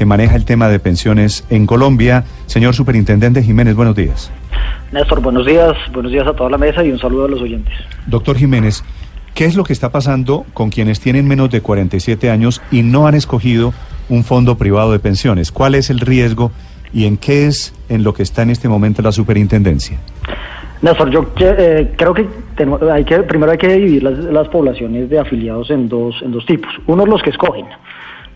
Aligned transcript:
que 0.00 0.06
maneja 0.06 0.34
el 0.34 0.46
tema 0.46 0.70
de 0.70 0.78
pensiones 0.78 1.44
en 1.50 1.66
Colombia. 1.66 2.24
Señor 2.46 2.72
Superintendente 2.72 3.42
Jiménez, 3.42 3.74
buenos 3.74 3.94
días. 3.94 4.32
Néstor, 4.92 5.20
buenos 5.20 5.44
días, 5.44 5.76
buenos 5.92 6.10
días 6.10 6.26
a 6.26 6.32
toda 6.32 6.48
la 6.48 6.56
mesa 6.56 6.82
y 6.82 6.90
un 6.90 6.98
saludo 6.98 7.26
a 7.26 7.28
los 7.28 7.42
oyentes. 7.42 7.74
Doctor 8.06 8.38
Jiménez, 8.38 8.82
¿qué 9.34 9.44
es 9.44 9.56
lo 9.56 9.62
que 9.62 9.74
está 9.74 9.90
pasando 9.92 10.46
con 10.54 10.70
quienes 10.70 11.00
tienen 11.00 11.28
menos 11.28 11.50
de 11.50 11.60
47 11.60 12.30
años 12.30 12.62
y 12.70 12.82
no 12.82 13.06
han 13.06 13.14
escogido 13.14 13.74
un 14.08 14.24
fondo 14.24 14.56
privado 14.56 14.90
de 14.90 15.00
pensiones? 15.00 15.52
¿Cuál 15.52 15.74
es 15.74 15.90
el 15.90 16.00
riesgo 16.00 16.50
y 16.94 17.04
en 17.04 17.18
qué 17.18 17.46
es 17.46 17.74
en 17.90 18.02
lo 18.02 18.14
que 18.14 18.22
está 18.22 18.40
en 18.40 18.48
este 18.48 18.70
momento 18.70 19.02
la 19.02 19.12
superintendencia? 19.12 19.98
Néstor, 20.80 21.10
yo 21.10 21.30
eh, 21.40 21.92
creo 21.94 22.14
que, 22.14 22.26
hay 22.90 23.04
que 23.04 23.18
primero 23.18 23.52
hay 23.52 23.58
que 23.58 23.68
dividir 23.68 24.02
las, 24.02 24.18
las, 24.18 24.48
poblaciones 24.48 25.10
de 25.10 25.18
afiliados 25.18 25.70
en 25.70 25.90
dos, 25.90 26.14
en 26.22 26.32
dos 26.32 26.46
tipos. 26.46 26.70
Uno 26.86 27.04
los 27.04 27.22
que 27.22 27.28
escogen. 27.28 27.66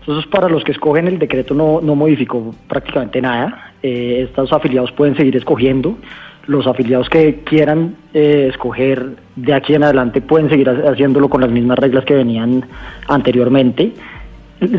Entonces, 0.07 0.29
para 0.29 0.47
los 0.49 0.63
que 0.63 0.71
escogen, 0.71 1.07
el 1.07 1.17
decreto 1.17 1.55
no, 1.55 1.81
no 1.81 1.95
modificó 1.95 2.53
prácticamente 2.67 3.19
nada. 3.19 3.71
Eh, 3.81 4.27
estos 4.29 4.53
afiliados 4.53 4.91
pueden 4.91 5.17
seguir 5.17 5.35
escogiendo. 5.35 5.97
Los 6.45 6.67
afiliados 6.67 7.09
que 7.09 7.39
quieran 7.43 7.95
eh, 8.13 8.49
escoger 8.51 9.15
de 9.35 9.53
aquí 9.55 9.73
en 9.73 9.83
adelante 9.83 10.21
pueden 10.21 10.47
seguir 10.47 10.69
haciéndolo 10.69 11.27
con 11.27 11.41
las 11.41 11.49
mismas 11.49 11.79
reglas 11.79 12.05
que 12.05 12.13
venían 12.13 12.67
anteriormente. 13.07 13.93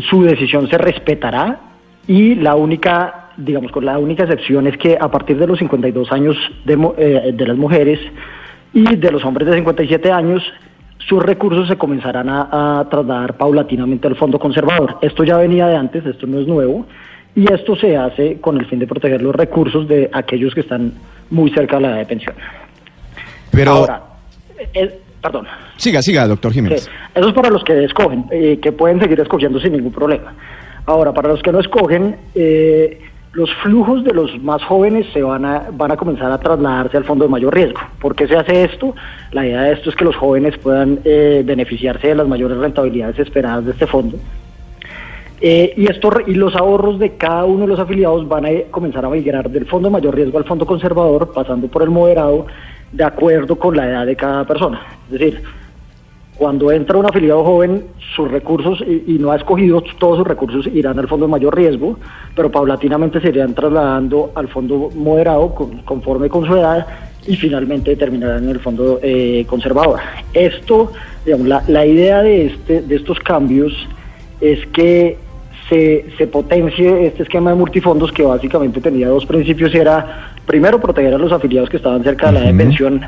Su 0.09 0.23
decisión 0.23 0.69
se 0.69 0.77
respetará 0.77 1.59
y 2.07 2.35
la 2.35 2.55
única, 2.55 3.31
digamos, 3.35 3.73
con 3.73 3.83
la 3.83 3.99
única 3.99 4.23
excepción 4.23 4.65
es 4.65 4.77
que 4.77 4.97
a 4.97 5.11
partir 5.11 5.37
de 5.37 5.45
los 5.45 5.59
52 5.59 6.09
años 6.13 6.37
de, 6.63 6.93
eh, 6.99 7.33
de 7.33 7.47
las 7.47 7.57
mujeres 7.57 7.99
y 8.71 8.95
de 8.95 9.11
los 9.11 9.25
hombres 9.25 9.49
de 9.49 9.55
57 9.55 10.09
años 10.09 10.41
sus 11.07 11.23
recursos 11.23 11.67
se 11.67 11.77
comenzarán 11.77 12.27
a, 12.29 12.85
trasladar 12.89 13.37
paulatinamente 13.37 14.07
al 14.07 14.15
fondo 14.15 14.37
conservador. 14.37 14.97
Esto 15.01 15.23
ya 15.23 15.37
venía 15.37 15.67
de 15.67 15.75
antes, 15.75 16.05
esto 16.05 16.27
no 16.27 16.39
es 16.39 16.47
nuevo, 16.47 16.85
y 17.33 17.51
esto 17.51 17.75
se 17.77 17.95
hace 17.95 18.41
con 18.41 18.57
el 18.59 18.65
fin 18.65 18.79
de 18.79 18.87
proteger 18.87 19.21
los 19.21 19.33
recursos 19.33 19.87
de 19.87 20.09
aquellos 20.11 20.53
que 20.53 20.61
están 20.61 20.93
muy 21.29 21.49
cerca 21.51 21.77
de 21.77 21.81
la 21.83 21.89
edad 21.89 21.97
de 21.99 22.05
pensión. 22.05 22.35
Pero... 23.51 23.71
Ahora, 23.71 24.03
perdón. 25.21 25.47
Siga, 25.77 26.01
siga, 26.01 26.27
doctor 26.27 26.51
Jiménez. 26.51 26.89
eso 27.15 27.27
es 27.27 27.33
para 27.33 27.49
los 27.49 27.63
que 27.63 27.85
escogen, 27.85 28.25
eh, 28.31 28.59
que 28.61 28.73
pueden 28.73 28.99
seguir 28.99 29.19
escogiendo 29.19 29.59
sin 29.61 29.73
ningún 29.73 29.93
problema. 29.93 30.33
Ahora, 30.85 31.13
para 31.13 31.29
los 31.29 31.41
que 31.41 31.51
no 31.51 31.59
escogen, 31.59 32.17
eh, 32.35 32.99
los 33.33 33.53
flujos 33.61 34.03
de 34.03 34.13
los 34.13 34.41
más 34.41 34.63
jóvenes 34.63 35.05
se 35.13 35.21
van 35.21 35.45
a, 35.45 35.67
van 35.71 35.91
a 35.91 35.97
comenzar 35.97 36.31
a 36.31 36.39
trasladarse 36.39 36.97
al 36.97 37.03
fondo 37.03 37.25
de 37.25 37.29
mayor 37.29 37.53
riesgo. 37.53 37.79
¿Por 37.99 38.15
qué 38.15 38.27
se 38.27 38.35
hace 38.35 38.63
esto? 38.63 38.95
La 39.31 39.45
idea 39.45 39.61
de 39.63 39.73
esto 39.73 39.89
es 39.89 39.95
que 39.95 40.05
los 40.05 40.15
jóvenes 40.15 40.57
puedan 40.57 40.99
eh, 41.03 41.43
beneficiarse 41.45 42.07
de 42.07 42.15
las 42.15 42.27
mayores 42.27 42.57
rentabilidades 42.57 43.19
esperadas 43.19 43.65
de 43.65 43.71
este 43.71 43.85
fondo. 43.87 44.17
Eh, 45.39 45.73
y, 45.77 45.85
esto, 45.85 46.11
y 46.25 46.33
los 46.33 46.55
ahorros 46.55 46.97
de 46.97 47.15
cada 47.15 47.45
uno 47.45 47.61
de 47.61 47.67
los 47.67 47.79
afiliados 47.79 48.27
van 48.27 48.45
a 48.47 48.49
comenzar 48.71 49.05
a 49.05 49.09
migrar 49.09 49.49
del 49.51 49.67
fondo 49.67 49.89
de 49.89 49.93
mayor 49.93 50.15
riesgo 50.15 50.39
al 50.39 50.45
fondo 50.45 50.65
conservador, 50.65 51.31
pasando 51.31 51.67
por 51.67 51.83
el 51.83 51.91
moderado, 51.91 52.47
de 52.91 53.03
acuerdo 53.03 53.55
con 53.57 53.75
la 53.75 53.87
edad 53.87 54.05
de 54.05 54.15
cada 54.15 54.45
persona. 54.45 54.81
Es 55.05 55.19
decir, 55.19 55.43
cuando 56.37 56.71
entra 56.71 56.97
un 56.97 57.05
afiliado 57.05 57.43
joven, 57.43 57.85
sus 58.15 58.29
recursos, 58.29 58.81
y, 58.81 59.17
no 59.19 59.31
ha 59.31 59.35
escogido 59.35 59.81
todos 59.99 60.17
sus 60.17 60.27
recursos, 60.27 60.67
irán 60.67 60.99
al 60.99 61.07
fondo 61.07 61.25
de 61.25 61.31
mayor 61.31 61.55
riesgo, 61.55 61.97
pero 62.35 62.51
paulatinamente 62.51 63.19
se 63.19 63.29
irían 63.29 63.53
trasladando 63.53 64.31
al 64.35 64.47
fondo 64.47 64.89
moderado 64.95 65.53
conforme 65.85 66.29
con 66.29 66.45
su 66.45 66.55
edad 66.55 66.85
y 67.25 67.35
finalmente 67.35 67.95
terminarán 67.95 68.43
en 68.45 68.49
el 68.51 68.59
fondo 68.59 68.99
eh, 69.01 69.45
conservador. 69.47 69.99
Esto, 70.33 70.91
digamos, 71.25 71.47
la, 71.47 71.63
la, 71.67 71.85
idea 71.85 72.21
de, 72.21 72.45
este, 72.47 72.81
de 72.81 72.95
estos 72.95 73.19
cambios 73.19 73.73
es 74.39 74.65
que 74.67 75.17
se, 75.69 76.05
se 76.17 76.27
potencie 76.27 77.07
este 77.07 77.23
esquema 77.23 77.49
de 77.49 77.57
multifondos 77.57 78.11
que 78.11 78.23
básicamente 78.23 78.79
tenía 78.79 79.09
dos 79.09 79.25
principios, 79.25 79.73
era 79.75 80.31
primero 80.45 80.79
proteger 80.79 81.13
a 81.13 81.17
los 81.17 81.31
afiliados 81.31 81.69
que 81.69 81.77
estaban 81.77 82.03
cerca 82.03 82.27
de 82.27 82.33
la 82.33 82.41
de 82.41 82.53
pensión 82.53 83.01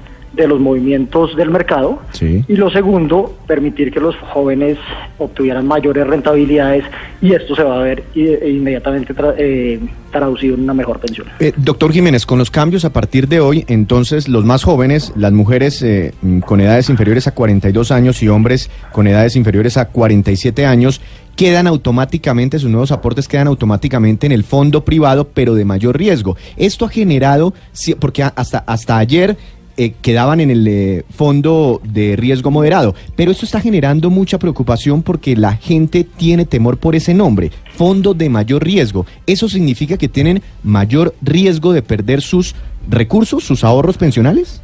de 0.43 0.47
los 0.47 0.59
movimientos 0.59 1.35
del 1.35 1.49
mercado 1.49 1.99
y 2.19 2.55
lo 2.55 2.69
segundo, 2.71 3.35
permitir 3.45 3.91
que 3.91 3.99
los 3.99 4.15
jóvenes 4.15 4.77
obtuvieran 5.17 5.67
mayores 5.67 6.07
rentabilidades 6.07 6.85
y 7.21 7.33
esto 7.33 7.55
se 7.55 7.63
va 7.63 7.79
a 7.79 7.83
ver 7.83 8.03
eh, 8.15 8.49
inmediatamente 8.49 9.13
eh, 9.37 9.79
traducido 10.11 10.55
en 10.55 10.63
una 10.63 10.73
mejor 10.73 10.99
pensión. 10.99 11.27
Eh, 11.39 11.51
doctor 11.57 11.91
Jiménez, 11.91 12.25
con 12.25 12.39
los 12.39 12.49
cambios 12.49 12.85
a 12.85 12.93
partir 12.93 13.27
de 13.27 13.41
hoy, 13.41 13.65
entonces 13.67 14.29
los 14.29 14.45
más 14.45 14.63
jóvenes, 14.63 15.11
las 15.15 15.33
mujeres 15.33 15.85
mm, 16.21 16.39
con 16.39 16.61
edades 16.61 16.89
inferiores 16.89 17.27
a 17.27 17.33
42 17.33 17.91
años 17.91 18.23
y 18.23 18.29
hombres 18.29 18.69
con 18.91 19.07
edades 19.07 19.35
inferiores 19.35 19.77
a 19.77 19.89
47 19.89 20.65
años, 20.65 21.01
quedan 21.35 21.67
automáticamente, 21.67 22.59
sus 22.59 22.69
nuevos 22.69 22.91
aportes 22.91 23.27
quedan 23.27 23.47
automáticamente 23.47 24.25
en 24.25 24.33
el 24.33 24.43
fondo 24.43 24.83
privado, 24.83 25.29
pero 25.33 25.55
de 25.55 25.63
mayor 25.63 25.97
riesgo. 25.97 26.35
Esto 26.57 26.85
ha 26.85 26.89
generado, 26.89 27.53
porque 27.99 28.23
hasta, 28.23 28.59
hasta 28.59 28.97
ayer 28.97 29.37
eh, 29.79 29.93
quedaban 30.01 30.41
en 30.41 30.51
el 30.51 30.67
eh, 30.67 31.05
fondo 31.09 31.79
de 31.85 32.17
riesgo 32.17 32.51
moderado. 32.51 32.95
Pero 33.15 33.31
esto 33.31 33.45
está 33.45 33.61
generando 33.61 34.09
mucha 34.09 34.37
preocupación 34.37 35.01
porque 35.01 35.37
la 35.37 35.53
gente 35.53 36.03
tiene 36.03 36.45
temor 36.45 36.77
por 36.77 36.95
ese 36.95 37.13
nombre, 37.13 37.49
fondo 37.75 38.13
de 38.13 38.27
mayor 38.27 38.61
riesgo. 38.61 39.05
¿Eso 39.25 39.47
significa 39.47 39.95
que 39.95 40.09
tienen 40.09 40.41
mayor 40.63 41.15
riesgo 41.21 41.71
de 41.71 41.81
perder 41.81 42.19
sus 42.19 42.55
recursos, 42.89 43.45
sus 43.45 43.63
ahorros 43.63 43.97
pensionales? 43.97 44.61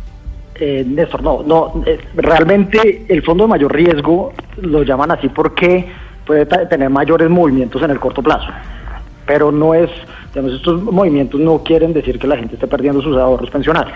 Eh, 0.59 0.84
Néstor, 0.86 1.24
no, 1.24 1.44
no, 1.44 1.82
eh, 1.86 1.97
realmente 2.16 3.06
el 3.08 3.24
fondo 3.24 3.46
de 3.46 3.52
mayor 3.52 3.74
riesgo 3.74 4.34
lo 4.58 4.84
llaman 4.84 5.12
así 5.12 5.30
porque 5.30 5.86
puede 6.26 6.46
tener 6.46 6.90
mayores 6.90 7.30
movimientos 7.30 7.82
en 7.84 7.92
el 7.92 8.00
corto 8.00 8.22
plazo, 8.22 8.47
pero 9.25 9.52
no 9.52 9.74
es, 9.74 9.90
digamos, 10.34 10.53
estos 10.53 10.81
movimientos 10.84 11.40
no 11.40 11.63
quieren 11.63 11.94
decir 11.94 12.19
que 12.19 12.28
la 12.28 12.38
gente 12.38 12.56
esté 12.56 12.68
perdiendo 12.68 13.02
sus 13.02 13.18
ahorros 13.18 13.50
pensionales. 13.50 13.94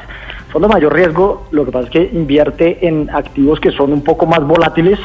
Fondo 0.49 0.67
de 0.67 0.73
mayor 0.73 0.93
riesgo, 0.93 1.47
lo 1.51 1.65
que 1.65 1.71
pasa 1.71 1.85
es 1.85 1.91
que 1.91 2.09
invierte 2.13 2.87
en 2.87 3.09
activos 3.11 3.59
que 3.59 3.71
son 3.71 3.93
un 3.93 4.03
poco 4.03 4.25
más 4.25 4.45
volátiles, 4.45 4.99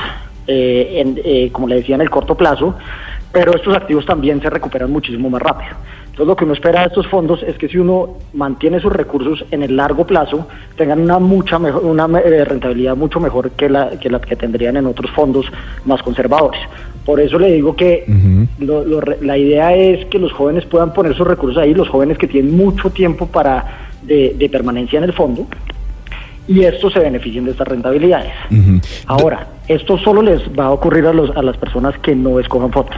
eh, 0.46 0.94
en, 0.96 1.20
eh, 1.24 1.50
como 1.52 1.68
le 1.68 1.76
decía, 1.76 1.94
en 1.94 2.00
el 2.00 2.10
corto 2.10 2.34
plazo, 2.34 2.74
pero 3.32 3.54
estos 3.54 3.76
activos 3.76 4.06
también 4.06 4.40
se 4.40 4.48
recuperan 4.48 4.90
muchísimo 4.90 5.28
más 5.28 5.42
rápido. 5.42 5.76
Entonces 6.14 6.28
lo 6.28 6.36
que 6.36 6.44
uno 6.44 6.52
espera 6.52 6.82
de 6.82 6.86
estos 6.86 7.08
fondos 7.08 7.42
es 7.42 7.58
que 7.58 7.68
si 7.68 7.76
uno 7.76 8.18
mantiene 8.34 8.78
sus 8.78 8.92
recursos 8.92 9.44
en 9.50 9.64
el 9.64 9.76
largo 9.76 10.06
plazo, 10.06 10.46
tengan 10.76 11.00
una 11.00 11.18
mucha 11.18 11.58
mejor, 11.58 11.84
una 11.84 12.04
eh, 12.20 12.44
rentabilidad 12.44 12.94
mucho 12.94 13.18
mejor 13.18 13.50
que 13.50 13.68
la, 13.68 13.98
que 13.98 14.08
la 14.08 14.20
que 14.20 14.36
tendrían 14.36 14.76
en 14.76 14.86
otros 14.86 15.10
fondos 15.10 15.44
más 15.84 16.00
conservadores. 16.04 16.60
Por 17.04 17.18
eso 17.18 17.36
le 17.36 17.50
digo 17.50 17.74
que 17.74 18.06
la 19.22 19.36
idea 19.36 19.74
es 19.74 20.06
que 20.06 20.20
los 20.20 20.32
jóvenes 20.32 20.64
puedan 20.66 20.94
poner 20.94 21.16
sus 21.16 21.26
recursos 21.26 21.60
ahí, 21.60 21.74
los 21.74 21.88
jóvenes 21.88 22.16
que 22.16 22.28
tienen 22.28 22.56
mucho 22.56 22.90
tiempo 22.90 23.26
para 23.26 23.88
de, 24.02 24.48
permanencia 24.52 24.98
en 24.98 25.04
el 25.04 25.12
fondo 25.14 25.48
y 26.46 26.62
estos 26.62 26.92
se 26.92 27.00
beneficien 27.00 27.44
de 27.44 27.50
estas 27.50 27.66
rentabilidades. 27.66 28.32
Ahora, 29.06 29.48
esto 29.66 29.98
solo 29.98 30.22
les 30.22 30.42
va 30.56 30.66
a 30.66 30.70
ocurrir 30.70 31.06
a, 31.06 31.12
los, 31.12 31.36
a 31.36 31.42
las 31.42 31.56
personas 31.56 31.98
que 31.98 32.14
no 32.14 32.38
escojan 32.38 32.70
foto. 32.70 32.92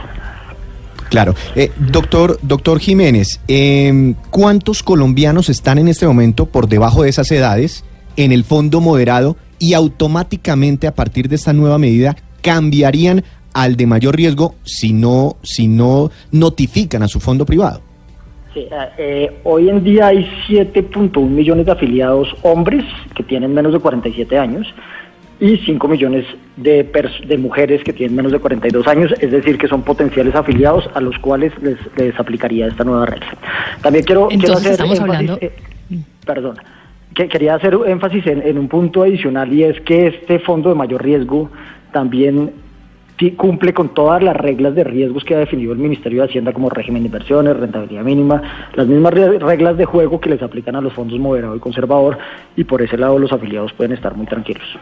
Claro. 1.09 1.35
Eh, 1.55 1.71
doctor, 1.77 2.39
doctor 2.41 2.79
Jiménez, 2.79 3.39
eh, 3.47 4.13
¿cuántos 4.29 4.83
colombianos 4.83 5.49
están 5.49 5.77
en 5.77 5.87
este 5.87 6.05
momento 6.05 6.45
por 6.47 6.67
debajo 6.67 7.03
de 7.03 7.09
esas 7.09 7.31
edades 7.31 7.85
en 8.15 8.31
el 8.31 8.43
fondo 8.43 8.81
moderado 8.81 9.37
y 9.59 9.73
automáticamente 9.73 10.87
a 10.87 10.95
partir 10.95 11.29
de 11.29 11.35
esta 11.35 11.53
nueva 11.53 11.77
medida 11.77 12.15
cambiarían 12.41 13.23
al 13.53 13.75
de 13.75 13.87
mayor 13.87 14.15
riesgo 14.15 14.55
si 14.63 14.93
no, 14.93 15.37
si 15.41 15.67
no 15.67 16.11
notifican 16.31 17.03
a 17.03 17.07
su 17.07 17.19
fondo 17.19 17.45
privado? 17.45 17.81
Eh, 18.55 18.69
eh, 18.97 19.39
hoy 19.43 19.69
en 19.69 19.83
día 19.83 20.07
hay 20.07 20.27
7.1 20.47 21.27
millones 21.29 21.65
de 21.65 21.71
afiliados 21.71 22.27
hombres 22.41 22.83
que 23.15 23.23
tienen 23.23 23.53
menos 23.53 23.73
de 23.73 23.79
47 23.79 24.37
años 24.37 24.67
y 25.39 25.57
5 25.57 25.87
millones 25.87 26.25
de, 26.55 26.83
de 27.27 27.37
mujeres 27.37 27.83
que 27.83 27.93
tienen 27.93 28.15
menos 28.15 28.31
de 28.31 28.39
42 28.39 28.87
años, 28.87 29.13
es 29.19 29.31
decir, 29.31 29.57
que 29.57 29.67
son 29.67 29.83
potenciales 29.83 30.33
afiliados 30.35 30.89
a 30.95 31.01
los 31.01 31.17
cuales 31.19 31.53
les, 31.61 32.19
aplicaría 32.19 32.67
esta 32.67 32.83
nueva 32.83 33.05
regla. 33.05 33.27
También 33.81 34.03
quiero, 34.03 34.29
hacer 34.55 34.71
estamos 34.71 34.99
hablando... 34.99 35.37
Eh, 35.41 35.51
perdón, 36.25 36.57
que 37.13 37.27
quería 37.27 37.55
hacer 37.55 37.77
énfasis 37.87 38.25
en, 38.27 38.41
en 38.45 38.57
un 38.57 38.67
punto 38.67 39.03
adicional 39.03 39.51
y 39.53 39.63
es 39.63 39.79
que 39.81 40.07
este 40.07 40.39
fondo 40.39 40.69
de 40.69 40.75
mayor 40.75 41.03
riesgo 41.03 41.49
también 41.91 42.51
cumple 43.35 43.73
con 43.73 43.93
todas 43.93 44.21
las 44.21 44.35
reglas 44.35 44.75
de 44.75 44.83
riesgos 44.83 45.23
que 45.23 45.33
ha 45.35 45.39
definido 45.39 45.73
el 45.73 45.79
Ministerio 45.79 46.21
de 46.21 46.29
Hacienda 46.29 46.53
como 46.53 46.69
régimen 46.69 47.01
de 47.01 47.07
inversiones, 47.07 47.57
rentabilidad 47.57 48.03
mínima, 48.03 48.69
las 48.73 48.87
mismas 48.87 49.13
reglas 49.13 49.77
de 49.77 49.85
juego 49.85 50.19
que 50.19 50.29
les 50.29 50.43
aplican 50.43 50.75
a 50.75 50.81
los 50.81 50.93
fondos 50.93 51.19
moderado 51.19 51.55
y 51.55 51.59
conservador 51.59 52.17
y 52.55 52.63
por 52.63 52.81
ese 52.81 52.97
lado 52.97 53.17
los 53.17 53.31
afiliados 53.31 53.73
pueden 53.73 53.93
estar 53.93 54.15
muy 54.15 54.27
tranquilos. 54.27 54.77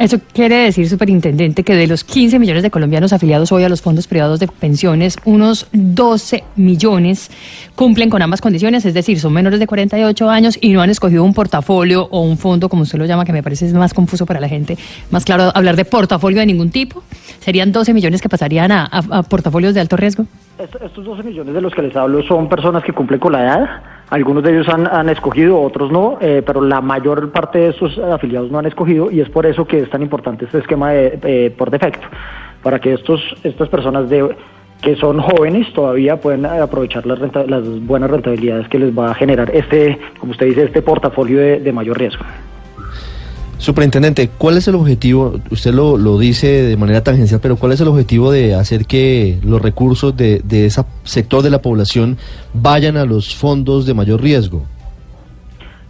Eso 0.00 0.18
quiere 0.32 0.56
decir, 0.56 0.88
superintendente, 0.88 1.62
que 1.62 1.74
de 1.74 1.86
los 1.86 2.04
15 2.04 2.38
millones 2.38 2.62
de 2.62 2.70
colombianos 2.70 3.12
afiliados 3.12 3.52
hoy 3.52 3.64
a 3.64 3.68
los 3.68 3.82
fondos 3.82 4.06
privados 4.06 4.40
de 4.40 4.48
pensiones, 4.48 5.18
unos 5.26 5.68
12 5.72 6.42
millones 6.56 7.30
cumplen 7.74 8.08
con 8.08 8.22
ambas 8.22 8.40
condiciones, 8.40 8.86
es 8.86 8.94
decir, 8.94 9.20
son 9.20 9.34
menores 9.34 9.60
de 9.60 9.66
48 9.66 10.30
años 10.30 10.56
y 10.58 10.70
no 10.72 10.80
han 10.80 10.88
escogido 10.88 11.22
un 11.22 11.34
portafolio 11.34 12.08
o 12.10 12.22
un 12.22 12.38
fondo, 12.38 12.70
como 12.70 12.84
usted 12.84 12.98
lo 12.98 13.04
llama, 13.04 13.26
que 13.26 13.34
me 13.34 13.42
parece 13.42 13.70
más 13.74 13.92
confuso 13.92 14.24
para 14.24 14.40
la 14.40 14.48
gente. 14.48 14.78
Más 15.10 15.26
claro, 15.26 15.52
hablar 15.54 15.76
de 15.76 15.84
portafolio 15.84 16.40
de 16.40 16.46
ningún 16.46 16.70
tipo. 16.70 17.02
¿Serían 17.40 17.70
12 17.70 17.92
millones 17.92 18.22
que 18.22 18.30
pasarían 18.30 18.72
a, 18.72 19.22
portafolios 19.28 19.74
de 19.74 19.80
alto 19.80 19.98
riesgo? 19.98 20.24
Estos 20.58 21.04
12 21.04 21.24
millones 21.24 21.52
de 21.52 21.60
los 21.60 21.74
que 21.74 21.82
les 21.82 21.94
hablo 21.94 22.22
son 22.22 22.48
personas 22.48 22.82
que 22.84 22.94
cumplen 22.94 23.20
con 23.20 23.32
la 23.32 23.42
edad 23.42 23.99
algunos 24.10 24.42
de 24.42 24.52
ellos 24.52 24.68
han, 24.68 25.08
escogido, 25.08 25.60
otros 25.60 25.90
no, 25.90 26.18
eh, 26.20 26.42
pero 26.44 26.60
la 26.60 26.80
mayor 26.80 27.30
parte 27.30 27.60
de 27.60 27.68
estos 27.68 27.96
afiliados 27.98 28.50
no 28.50 28.58
han 28.58 28.66
escogido 28.66 29.10
y 29.10 29.20
es 29.20 29.30
por 29.30 29.46
eso 29.46 29.66
que 29.66 29.78
es 29.78 29.90
tan 29.90 30.02
importante 30.02 30.44
este 30.44 30.58
esquema 30.58 30.90
de, 30.90 31.54
por 31.56 31.70
defecto, 31.70 32.06
para 32.62 32.80
que 32.80 32.94
estos, 32.94 33.20
estas 33.44 33.68
personas 33.68 34.10
de, 34.10 34.36
que 34.82 34.96
son 34.96 35.20
jóvenes 35.20 35.72
todavía 35.72 36.20
puedan 36.20 36.44
aprovechar 36.46 37.06
las, 37.06 37.20
las 37.48 37.86
buenas 37.86 38.10
rentabilidades 38.10 38.68
que 38.68 38.80
les 38.80 38.96
va 38.96 39.12
a 39.12 39.14
generar 39.14 39.50
este, 39.54 39.98
como 40.18 40.32
usted 40.32 40.46
dice, 40.46 40.64
este 40.64 40.82
portafolio 40.82 41.38
de 41.38 41.72
mayor 41.72 41.98
riesgo. 41.98 42.24
Superintendente, 43.60 44.30
¿cuál 44.38 44.56
es 44.56 44.66
el 44.68 44.74
objetivo? 44.74 45.38
Usted 45.50 45.74
lo, 45.74 45.98
lo, 45.98 46.18
dice 46.18 46.46
de 46.46 46.76
manera 46.78 47.04
tangencial, 47.04 47.40
pero 47.42 47.56
¿cuál 47.56 47.72
es 47.72 47.80
el 47.82 47.88
objetivo 47.88 48.32
de 48.32 48.54
hacer 48.54 48.86
que 48.86 49.38
los 49.44 49.60
recursos 49.60 50.16
de, 50.16 50.40
de 50.42 50.64
ese 50.64 50.82
sector 51.04 51.42
de 51.42 51.50
la 51.50 51.60
población 51.60 52.16
vayan 52.54 52.96
a 52.96 53.04
los 53.04 53.36
fondos 53.36 53.84
de 53.84 53.92
mayor 53.92 54.22
riesgo? 54.22 54.62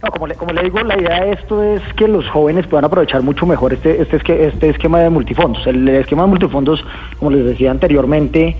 No, 0.03 0.11
como 0.11 0.27
le, 0.27 0.35
como 0.35 0.51
le 0.51 0.63
digo, 0.63 0.81
la 0.81 0.99
idea 0.99 1.23
de 1.23 1.31
esto 1.31 1.63
es 1.63 1.81
que 1.95 2.09
los 2.09 2.27
jóvenes 2.27 2.67
puedan 2.67 2.83
aprovechar 2.83 3.21
mucho 3.21 3.45
mejor 3.45 3.71
este, 3.71 4.01
este, 4.01 4.47
este 4.47 4.69
esquema 4.69 4.99
de 4.99 5.09
multifondos. 5.09 5.65
El, 5.65 5.87
esquema 5.87 6.23
de 6.23 6.27
multifondos, 6.27 6.83
como 7.19 7.31
les 7.31 7.45
decía 7.45 7.71
anteriormente, 7.71 8.57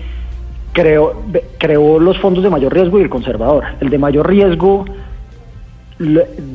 creó, 0.72 1.22
creó 1.58 1.98
los 1.98 2.18
fondos 2.18 2.42
de 2.42 2.48
mayor 2.48 2.72
riesgo 2.72 2.98
y 2.98 3.02
el 3.02 3.10
conservador. 3.10 3.64
El 3.80 3.90
de 3.90 3.98
mayor 3.98 4.26
riesgo 4.26 4.86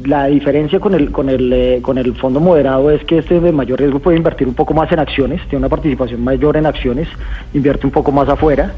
la, 0.06 0.28
diferencia 0.28 0.80
con 0.80 0.94
el, 0.94 1.12
con, 1.12 1.30
el, 1.30 1.52
eh, 1.54 1.80
con 1.82 1.98
el 1.98 2.14
fondo 2.16 2.40
moderado 2.40 2.92
es 2.92 3.04
que 3.06 3.20
este 3.20 3.40
de 3.40 3.52
mayor 3.52 3.80
riesgo 3.80 4.00
puede 4.00 4.18
invertir 4.18 4.48
un 4.48 4.54
poco 4.54 4.74
más 4.74 4.92
en 4.92 5.00
acciones, 5.00 5.42
tiene 5.44 5.60
una 5.60 5.70
participación 5.70 6.24
mayor 6.24 6.58
en 6.58 6.66
acciones, 6.66 7.08
invierte 7.54 7.88
un 7.88 7.92
poco 7.92 8.12
más 8.12 8.28
afuera, 8.28 8.74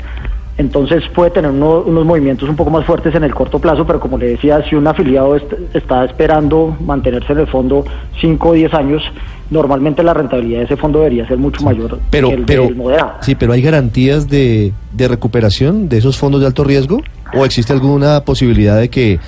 entonces 0.57 1.03
puede 1.15 1.31
tener 1.31 1.51
unos 1.51 2.05
movimientos 2.05 2.49
un 2.49 2.55
poco 2.57 2.69
más 2.69 2.85
fuertes 2.85 3.15
en 3.15 3.23
el 3.23 3.33
corto 3.33 3.59
plazo, 3.59 3.87
pero 3.87 3.99
como 3.99 4.17
le 4.17 4.27
decía, 4.31 4.61
si 4.69 4.75
un 4.75 4.85
afiliado 4.87 5.37
está 5.73 6.03
esperando 6.03 6.75
mantenerse 6.81 7.31
en 7.31 7.39
el 7.39 7.47
fondo 7.47 7.85
5 8.19 8.49
o 8.49 8.53
10 8.53 8.73
años, 8.73 9.01
normalmente 9.49 10.03
la 10.03 10.13
rentabilidad 10.13 10.59
de 10.59 10.65
ese 10.65 10.75
fondo 10.75 10.99
debería 10.99 11.25
ser 11.27 11.37
mucho 11.37 11.63
mayor 11.63 11.99
pero, 12.11 12.27
que 12.27 12.35
el 12.35 12.43
pero, 12.43 12.69
moderado. 12.71 13.13
Sí, 13.21 13.35
pero 13.35 13.53
¿hay 13.53 13.61
garantías 13.61 14.27
de, 14.27 14.73
de 14.91 15.07
recuperación 15.07 15.87
de 15.87 15.97
esos 15.97 16.17
fondos 16.17 16.41
de 16.41 16.47
alto 16.47 16.65
riesgo? 16.65 17.01
¿O 17.33 17.45
existe 17.45 17.71
alguna 17.71 18.25
posibilidad 18.25 18.77
de 18.77 18.89
que 18.89 19.19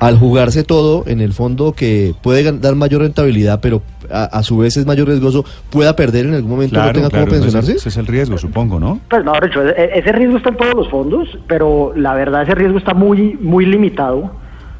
al 0.00 0.18
jugarse 0.18 0.64
todo, 0.64 1.04
en 1.06 1.20
el 1.20 1.34
fondo 1.34 1.72
que 1.72 2.14
puede 2.22 2.50
dar 2.58 2.74
mayor 2.74 3.02
rentabilidad, 3.02 3.60
pero 3.60 3.82
a, 4.10 4.42
su 4.42 4.56
vez 4.56 4.76
es 4.78 4.86
mayor 4.86 5.08
riesgoso, 5.08 5.44
pueda 5.68 5.94
perder 5.94 6.24
en 6.26 6.34
algún 6.34 6.50
momento, 6.50 6.82
no 6.82 6.92
tenga 6.92 7.10
cómo 7.10 7.26
pensionarse? 7.26 7.72
Ese, 7.72 7.90
es 7.90 7.96
el 7.98 8.06
riesgo, 8.06 8.38
supongo, 8.38 8.80
¿no? 8.80 8.98
Pues 9.10 9.22
no, 9.24 9.34
Richo, 9.34 9.62
e, 9.62 9.98
ese 9.98 10.10
riesgo 10.12 10.38
está 10.38 10.48
en 10.48 10.56
todos 10.56 10.74
los 10.74 10.88
fondos, 10.88 11.28
pero 11.46 11.92
la 11.94 12.14
verdad 12.14 12.42
ese 12.42 12.54
riesgo 12.54 12.78
está 12.78 12.94
muy, 12.94 13.36
muy 13.40 13.66
limitado 13.66 14.32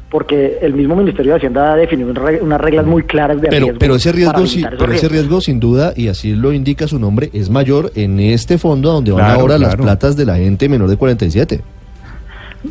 porque 0.09 0.57
el 0.61 0.73
mismo 0.73 0.95
Ministerio 0.95 1.33
de 1.33 1.37
Hacienda 1.37 1.71
ha 1.71 1.75
definido 1.75 2.11
unas 2.41 2.59
reglas 2.59 2.85
muy 2.85 3.03
claras 3.03 3.39
de 3.39 3.47
pero, 3.47 3.65
riesgo. 3.65 3.79
Pero 3.79 3.95
ese 3.95 4.11
riesgo, 4.11 4.45
sí, 4.47 4.65
pero 4.77 4.91
ese 4.91 5.07
riesgo 5.07 5.39
sin 5.39 5.59
duda, 5.59 5.93
y 5.95 6.09
así 6.09 6.35
lo 6.35 6.51
indica 6.51 6.87
su 6.87 6.99
nombre, 6.99 7.29
es 7.31 7.49
mayor 7.49 7.91
en 7.95 8.19
este 8.19 8.57
fondo 8.57 8.91
donde 8.91 9.11
van 9.11 9.31
ahora 9.31 9.59
las 9.59 9.75
platas 9.75 10.17
de 10.17 10.25
la 10.25 10.35
gente 10.35 10.67
menor 10.67 10.89
de 10.89 10.97
47. 10.97 11.61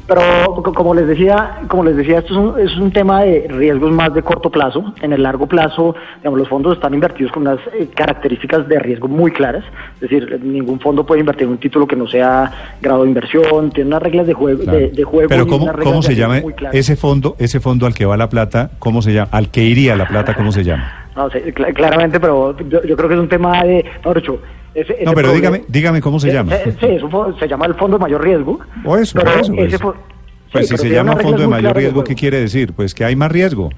Pero 0.07 0.63
como 0.75 0.95
les 0.95 1.07
decía, 1.07 1.61
como 1.69 1.85
les 1.85 1.97
decía, 1.97 2.19
esto 2.19 2.33
es 2.33 2.39
un, 2.39 2.61
es 2.61 2.77
un, 2.77 2.91
tema 2.93 3.23
de 3.23 3.47
riesgos 3.49 3.93
más 3.93 4.13
de 4.13 4.23
corto 4.23 4.51
plazo. 4.51 4.93
En 5.01 5.13
el 5.13 5.23
largo 5.23 5.47
plazo, 5.47 5.95
digamos, 6.19 6.39
los 6.39 6.49
fondos 6.49 6.75
están 6.75 6.95
invertidos 6.95 7.33
con 7.33 7.43
unas 7.43 7.61
eh, 7.73 7.89
características 7.95 8.67
de 8.69 8.79
riesgo 8.79 9.09
muy 9.09 9.31
claras. 9.31 9.65
Es 9.95 10.01
decir, 10.01 10.41
ningún 10.43 10.81
fondo 10.81 11.05
puede 11.07 11.21
invertir 11.21 11.45
en 11.45 11.51
un 11.51 11.59
título 11.59 11.87
que 11.87 11.97
no 11.97 12.07
sea 12.07 12.77
grado 12.81 13.03
de 13.03 13.09
inversión. 13.09 13.71
Tiene 13.71 13.89
unas 13.89 14.03
reglas 14.03 14.27
de 14.27 14.35
juego. 14.35 14.63
De, 14.65 15.03
juego 15.05 15.29
Pero 15.29 15.47
cómo, 15.47 15.73
¿cómo 15.83 16.03
se 16.03 16.15
llama 16.15 16.41
ese 16.73 16.97
fondo, 16.97 17.37
ese 17.39 17.61
fondo 17.61 17.87
al 17.87 17.95
que 17.95 18.05
va 18.05 18.17
la 18.17 18.29
plata? 18.29 18.71
¿Cómo 18.79 19.03
se 19.03 19.13
llama? 19.13 19.29
Al 19.33 19.51
que 19.51 19.63
iría 19.63 19.97
la 19.97 20.07
plata, 20.07 20.35
¿cómo 20.35 20.53
se 20.53 20.65
llama? 20.65 21.01
No 21.17 21.29
sé, 21.31 21.53
claramente, 21.53 22.21
pero 22.21 22.57
yo, 22.57 22.97
creo 22.97 23.09
que 23.09 23.15
es 23.15 23.21
un 23.21 23.29
tema 23.29 23.63
de, 23.65 23.85
no, 24.05 24.15
pero 25.15 25.33
dígame, 25.33 25.63
dígame 25.69 26.01
cómo 26.01 26.21
se 26.21 26.33
llama. 26.33 26.53
Sí, 26.81 26.99
se 27.39 27.49
llama 27.49 27.67
el 27.67 27.75
fondo 27.75 27.99
de 27.99 28.03
mayor 28.03 28.23
riesgo. 28.23 28.61
O 28.85 28.97
eso, 28.97 29.19
eso 29.57 29.95
pues 30.53 30.69
si 30.69 30.77
se 30.77 30.91
llama 30.91 31.17
fondo 31.17 31.43
de 31.43 31.49
mayor 31.49 31.77
riesgo, 31.77 32.03
¿qué 32.05 32.15
quiere 32.15 32.41
decir? 32.41 32.73
Pues 32.73 32.95
que 32.95 33.05
hay 33.05 33.17
más 33.17 33.31
riesgo. 33.31 33.71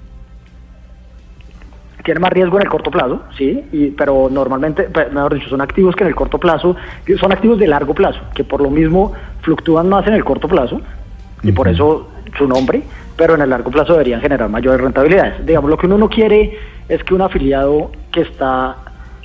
Tiene 2.04 2.18
más 2.18 2.32
riesgo 2.32 2.56
en 2.56 2.62
el 2.62 2.68
corto 2.68 2.90
plazo, 2.90 3.22
sí, 3.38 3.62
y, 3.70 3.90
pero 3.90 4.28
normalmente, 4.28 4.88
mejor 5.12 5.34
dicho, 5.34 5.48
son 5.48 5.60
activos 5.60 5.94
que 5.94 6.02
en 6.02 6.08
el 6.08 6.16
corto 6.16 6.38
plazo, 6.38 6.74
son 7.20 7.30
activos 7.30 7.60
de 7.60 7.68
largo 7.68 7.94
plazo, 7.94 8.18
que 8.34 8.42
por 8.42 8.60
lo 8.60 8.70
mismo 8.70 9.12
fluctúan 9.42 9.88
más 9.88 10.04
en 10.08 10.14
el 10.14 10.24
corto 10.24 10.48
plazo, 10.48 10.80
y 11.44 11.52
por 11.52 11.68
eso 11.68 12.08
su 12.36 12.48
nombre, 12.48 12.82
pero 13.16 13.36
en 13.36 13.42
el 13.42 13.50
largo 13.50 13.70
plazo 13.70 13.92
deberían 13.92 14.20
generar 14.20 14.48
mayores 14.48 14.80
rentabilidades. 14.80 15.46
Digamos, 15.46 15.70
lo 15.70 15.76
que 15.76 15.86
uno 15.86 15.96
no 15.96 16.08
quiere 16.08 16.58
es 16.88 17.04
que 17.04 17.14
un 17.14 17.20
afiliado 17.20 17.92
que 18.10 18.22
está 18.22 18.78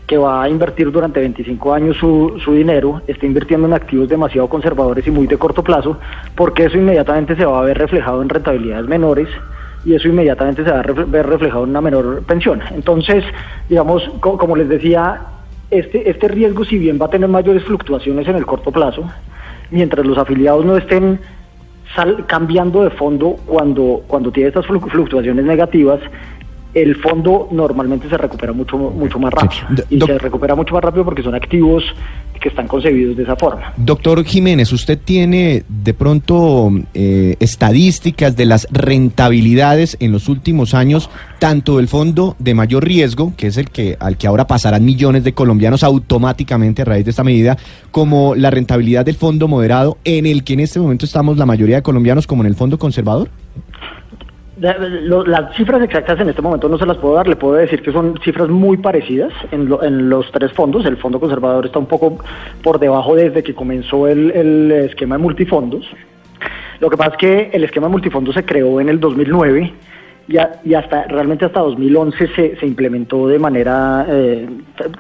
que 0.07 0.17
va 0.17 0.41
a 0.41 0.49
invertir 0.49 0.89
durante 0.89 1.19
25 1.19 1.73
años 1.73 1.97
su, 1.97 2.39
su 2.43 2.53
dinero, 2.53 3.01
está 3.07 3.25
invirtiendo 3.25 3.67
en 3.67 3.73
activos 3.73 4.07
demasiado 4.07 4.47
conservadores 4.47 5.05
y 5.05 5.11
muy 5.11 5.27
de 5.27 5.37
corto 5.37 5.61
plazo, 5.61 5.97
porque 6.33 6.63
eso 6.65 6.77
inmediatamente 6.77 7.35
se 7.35 7.45
va 7.45 7.59
a 7.59 7.63
ver 7.63 7.77
reflejado 7.77 8.21
en 8.21 8.29
rentabilidades 8.29 8.87
menores 8.87 9.27
y 9.83 9.93
eso 9.95 10.07
inmediatamente 10.07 10.63
se 10.63 10.71
va 10.71 10.79
a 10.79 10.83
ver 10.83 11.27
reflejado 11.27 11.65
en 11.65 11.71
una 11.71 11.81
menor 11.81 12.23
pensión. 12.23 12.61
Entonces, 12.71 13.23
digamos, 13.67 14.09
como 14.21 14.55
les 14.55 14.69
decía, 14.69 15.21
este, 15.71 16.09
este 16.09 16.29
riesgo, 16.29 16.63
si 16.63 16.77
bien 16.77 16.97
va 17.01 17.07
a 17.07 17.09
tener 17.09 17.29
mayores 17.29 17.63
fluctuaciones 17.63 18.27
en 18.29 18.37
el 18.37 18.45
corto 18.45 18.71
plazo, 18.71 19.03
mientras 19.71 20.05
los 20.05 20.17
afiliados 20.17 20.65
no 20.65 20.77
estén 20.77 21.19
cambiando 22.27 22.83
de 22.83 22.91
fondo 22.91 23.37
cuando, 23.45 24.03
cuando 24.07 24.31
tiene 24.31 24.49
estas 24.49 24.65
fluctuaciones 24.65 25.43
negativas, 25.45 25.99
el 26.81 26.95
fondo 26.97 27.47
normalmente 27.51 28.09
se 28.09 28.17
recupera 28.17 28.53
mucho, 28.53 28.77
mucho 28.77 29.19
más 29.19 29.33
rápido. 29.33 29.83
Y 29.89 29.99
se 29.99 30.17
recupera 30.17 30.55
mucho 30.55 30.73
más 30.73 30.83
rápido 30.83 31.05
porque 31.05 31.23
son 31.23 31.35
activos 31.35 31.83
que 32.39 32.49
están 32.49 32.67
concebidos 32.67 33.17
de 33.17 33.23
esa 33.23 33.35
forma. 33.35 33.73
Doctor 33.77 34.23
Jiménez, 34.23 34.71
¿usted 34.71 34.99
tiene 35.03 35.63
de 35.67 35.93
pronto 35.93 36.71
eh, 36.93 37.35
estadísticas 37.39 38.35
de 38.35 38.45
las 38.45 38.67
rentabilidades 38.71 39.97
en 39.99 40.11
los 40.11 40.29
últimos 40.29 40.73
años, 40.73 41.09
tanto 41.39 41.77
del 41.77 41.87
fondo 41.87 42.35
de 42.39 42.53
mayor 42.53 42.85
riesgo, 42.85 43.33
que 43.35 43.47
es 43.47 43.57
el 43.57 43.69
que 43.69 43.97
al 43.99 44.17
que 44.17 44.27
ahora 44.27 44.45
pasarán 44.45 44.85
millones 44.85 45.23
de 45.23 45.33
colombianos 45.33 45.83
automáticamente 45.83 46.83
a 46.83 46.85
raíz 46.85 47.05
de 47.05 47.11
esta 47.11 47.23
medida, 47.23 47.57
como 47.91 48.35
la 48.35 48.51
rentabilidad 48.51 49.05
del 49.05 49.15
fondo 49.15 49.47
moderado, 49.47 49.97
en 50.03 50.25
el 50.25 50.43
que 50.43 50.53
en 50.53 50.59
este 50.59 50.79
momento 50.79 51.05
estamos 51.05 51.37
la 51.37 51.45
mayoría 51.45 51.77
de 51.77 51.81
colombianos, 51.81 52.27
como 52.27 52.43
en 52.43 52.47
el 52.47 52.55
fondo 52.55 52.77
conservador? 52.77 53.29
Las 54.59 55.55
cifras 55.55 55.81
exactas 55.83 56.19
en 56.19 56.29
este 56.29 56.41
momento 56.41 56.67
no 56.67 56.77
se 56.77 56.85
las 56.85 56.97
puedo 56.97 57.15
dar, 57.15 57.27
le 57.27 57.35
puedo 57.35 57.55
decir 57.55 57.81
que 57.81 57.91
son 57.91 58.19
cifras 58.23 58.49
muy 58.49 58.77
parecidas 58.77 59.31
en, 59.51 59.69
en 59.81 60.09
los 60.09 60.31
tres 60.31 60.51
fondos. 60.53 60.85
El 60.85 60.97
fondo 60.97 61.19
conservador 61.19 61.65
está 61.65 61.79
un 61.79 61.85
poco 61.85 62.17
por 62.63 62.79
debajo 62.79 63.15
desde 63.15 63.43
que 63.43 63.53
comenzó 63.53 64.07
el, 64.07 64.31
el 64.31 64.71
esquema 64.71 65.15
de 65.17 65.21
multifondos. 65.23 65.85
Lo 66.79 66.89
que 66.89 66.97
pasa 66.97 67.11
es 67.11 67.17
que 67.17 67.49
el 67.53 67.63
esquema 67.63 67.87
de 67.87 67.91
multifondos 67.91 68.35
se 68.35 68.45
creó 68.45 68.79
en 68.79 68.89
el 68.89 68.99
2009 68.99 69.73
y, 70.27 70.73
hasta 70.73 71.03
realmente 71.03 71.45
hasta 71.45 71.61
2011 71.61 72.27
se, 72.35 72.55
se 72.57 72.67
implementó 72.67 73.27
de 73.27 73.39
manera, 73.39 74.05
eh, 74.09 74.47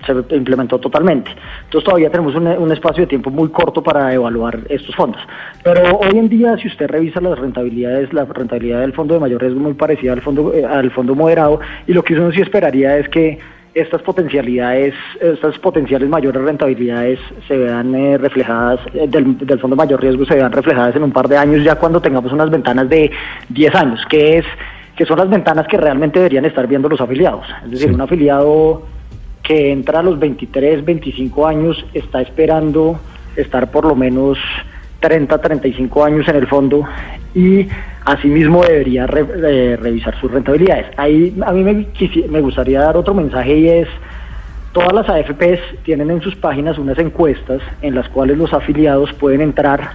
se 0.05 0.35
implementó 0.35 0.79
totalmente. 0.79 1.31
Entonces 1.65 1.83
todavía 1.85 2.09
tenemos 2.09 2.35
un, 2.35 2.71
espacio 2.71 3.01
de 3.01 3.07
tiempo 3.07 3.29
muy 3.29 3.49
corto 3.49 3.83
para 3.83 4.13
evaluar 4.13 4.59
estos 4.69 4.95
fondos. 4.95 5.21
Pero 5.63 5.97
hoy 5.97 6.17
en 6.17 6.29
día, 6.29 6.57
si 6.57 6.67
usted 6.67 6.87
revisa 6.87 7.19
las 7.19 7.37
rentabilidades, 7.37 8.13
la 8.13 8.25
rentabilidad 8.25 8.81
del 8.81 8.93
fondo 8.93 9.15
de 9.15 9.19
mayor 9.19 9.41
riesgo 9.41 9.59
es 9.59 9.63
muy 9.63 9.73
parecida 9.73 10.13
al 10.13 10.21
fondo, 10.21 10.53
eh, 10.53 10.65
al 10.65 10.91
fondo 10.91 11.15
moderado 11.15 11.59
y 11.87 11.93
lo 11.93 12.03
que 12.03 12.13
uno 12.13 12.31
sí 12.31 12.41
esperaría 12.41 12.97
es 12.97 13.09
que 13.09 13.39
estas 13.73 14.01
potencialidades, 14.01 14.95
estas 15.19 15.59
potenciales 15.59 16.09
mayores 16.09 16.41
rentabilidades 16.41 17.19
se 17.47 17.57
vean 17.57 17.93
eh, 17.93 18.17
reflejadas, 18.17 18.79
del, 18.93 19.37
del, 19.37 19.59
fondo 19.59 19.75
mayor 19.75 20.01
riesgo 20.01 20.25
se 20.25 20.35
vean 20.35 20.51
reflejadas 20.51 20.95
en 20.95 21.03
un 21.03 21.11
par 21.11 21.27
de 21.27 21.37
años 21.37 21.63
ya 21.63 21.75
cuando 21.75 22.01
tengamos 22.01 22.31
unas 22.31 22.49
ventanas 22.49 22.89
de 22.89 23.11
10 23.49 23.75
años, 23.75 23.99
que 24.09 24.39
es 24.39 24.45
que 24.97 25.05
son 25.05 25.19
las 25.19 25.29
ventanas 25.29 25.67
que 25.67 25.77
realmente 25.77 26.19
deberían 26.19 26.45
estar 26.45 26.67
viendo 26.67 26.89
los 26.89 26.99
afiliados. 26.99 27.45
Es 27.65 27.71
decir, 27.71 27.93
un 27.93 28.01
afiliado 28.01 28.81
que 29.43 29.71
entra 29.71 29.99
a 29.99 30.03
los 30.03 30.19
23, 30.19 30.83
25 30.83 31.47
años 31.47 31.85
está 31.93 32.21
esperando 32.21 32.99
estar 33.35 33.69
por 33.69 33.85
lo 33.85 33.95
menos 33.95 34.39
30, 34.99 35.39
35 35.39 36.03
años 36.03 36.27
en 36.27 36.35
el 36.35 36.47
fondo 36.47 36.83
y 37.35 37.67
asimismo 38.05 38.63
debería 38.63 39.05
eh, 39.05 39.77
revisar 39.79 40.19
sus 40.19 40.31
rentabilidades. 40.31 40.87
Ahí 40.97 41.35
a 41.45 41.51
mí 41.51 41.63
me, 41.63 41.87
me 42.29 42.41
gustaría 42.41 42.81
dar 42.81 42.97
otro 42.97 43.13
mensaje 43.13 43.55
y 43.55 43.69
es, 43.69 43.87
todas 44.73 44.93
las 44.93 45.07
AFPs 45.07 45.83
tienen 45.83 46.09
en 46.09 46.21
sus 46.21 46.35
páginas 46.35 46.79
unas 46.79 46.97
encuestas 46.97 47.61
en 47.83 47.93
las 47.93 48.09
cuales 48.09 48.37
los 48.37 48.51
afiliados 48.51 49.13
pueden 49.13 49.41
entrar, 49.41 49.91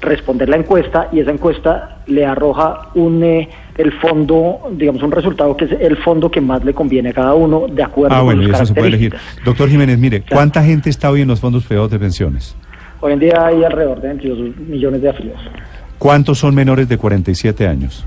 responder 0.00 0.48
la 0.48 0.56
encuesta 0.56 1.08
y 1.12 1.20
esa 1.20 1.30
encuesta 1.30 1.98
le 2.06 2.24
arroja 2.24 2.88
un 2.94 3.22
eh, 3.24 3.48
el 3.76 3.92
fondo, 3.92 4.68
digamos 4.72 5.02
un 5.02 5.10
resultado 5.10 5.56
que 5.56 5.66
es 5.66 5.72
el 5.72 5.96
fondo 5.98 6.30
que 6.30 6.40
más 6.40 6.64
le 6.64 6.74
conviene 6.74 7.10
a 7.10 7.12
cada 7.12 7.34
uno 7.34 7.66
de 7.68 7.82
acuerdo 7.82 8.14
ah, 8.14 8.22
bueno, 8.22 8.42
eso 8.42 8.66
se 8.66 8.74
puede 8.74 8.88
elegir. 8.88 9.14
Doctor 9.44 9.68
Jiménez, 9.68 9.98
mire, 9.98 10.22
¿cuánta 10.22 10.62
gente 10.62 10.90
está 10.90 11.10
hoy 11.10 11.22
en 11.22 11.28
los 11.28 11.40
fondos 11.40 11.64
privados 11.64 11.90
de 11.90 11.98
pensiones? 11.98 12.56
Hoy 13.00 13.12
en 13.12 13.18
día 13.18 13.46
hay 13.46 13.62
alrededor 13.64 14.00
de 14.00 14.08
22 14.08 14.56
millones 14.68 15.02
de 15.02 15.10
afiliados. 15.10 15.42
¿Cuántos 15.98 16.38
son 16.38 16.54
menores 16.54 16.88
de 16.88 16.96
47 16.96 17.66
años? 17.66 18.04